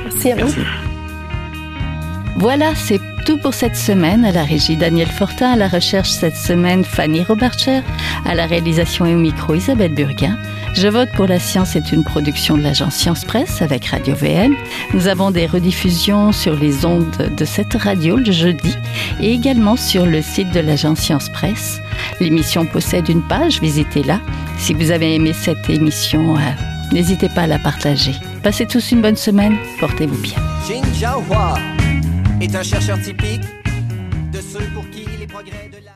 Merci 0.05 0.31
à 0.31 0.35
vous. 0.37 0.53
Merci. 0.55 0.84
Voilà, 2.37 2.75
c'est 2.75 2.99
tout 3.25 3.37
pour 3.37 3.53
cette 3.53 3.75
semaine. 3.75 4.25
À 4.25 4.31
la 4.31 4.43
régie 4.43 4.77
Daniel 4.77 5.07
Fortin, 5.07 5.53
à 5.53 5.55
la 5.55 5.67
recherche 5.67 6.09
cette 6.09 6.35
semaine 6.35 6.83
Fanny 6.83 7.23
Robarcher, 7.23 7.81
à 8.25 8.35
la 8.35 8.45
réalisation 8.45 9.05
et 9.05 9.15
au 9.15 9.17
micro 9.17 9.55
Isabelle 9.55 9.93
Burguin. 9.93 10.37
Je 10.73 10.89
vote 10.89 11.09
pour 11.15 11.25
la 11.25 11.39
science 11.39 11.77
est 11.77 11.93
une 11.93 12.03
production 12.03 12.57
de 12.57 12.63
l'agence 12.63 12.95
Science 12.95 13.23
Presse 13.23 13.61
avec 13.61 13.85
Radio 13.85 14.13
VM. 14.13 14.53
Nous 14.93 15.07
avons 15.07 15.31
des 15.31 15.45
rediffusions 15.45 16.33
sur 16.33 16.53
les 16.53 16.85
ondes 16.85 17.31
de 17.35 17.45
cette 17.45 17.73
radio 17.73 18.17
le 18.17 18.31
jeudi 18.31 18.75
et 19.21 19.31
également 19.31 19.77
sur 19.77 20.05
le 20.05 20.21
site 20.21 20.51
de 20.51 20.59
l'agence 20.59 20.99
Science 20.99 21.29
Presse. 21.29 21.81
L'émission 22.19 22.65
possède 22.65 23.07
une 23.07 23.23
page, 23.23 23.61
visitez-la. 23.61 24.19
Si 24.57 24.73
vous 24.73 24.91
avez 24.91 25.15
aimé 25.15 25.31
cette 25.31 25.69
émission, 25.69 26.35
euh, 26.35 26.39
n'hésitez 26.91 27.29
pas 27.29 27.43
à 27.43 27.47
la 27.47 27.59
partager. 27.59 28.15
Passez 28.43 28.65
tous 28.65 28.91
une 28.91 29.01
bonne 29.01 29.15
semaine, 29.15 29.55
portez-vous 29.79 30.21
bien. 30.21 30.35
Est 32.41 32.55
un 32.55 32.63
chercheur 32.63 32.99
typique 33.01 33.43
de 34.31 34.41
ceux 34.41 34.65
pour 34.73 34.89
qui 34.89 35.05
les 35.19 35.27
progrès 35.27 35.69
de 35.69 35.83
la... 35.85 35.94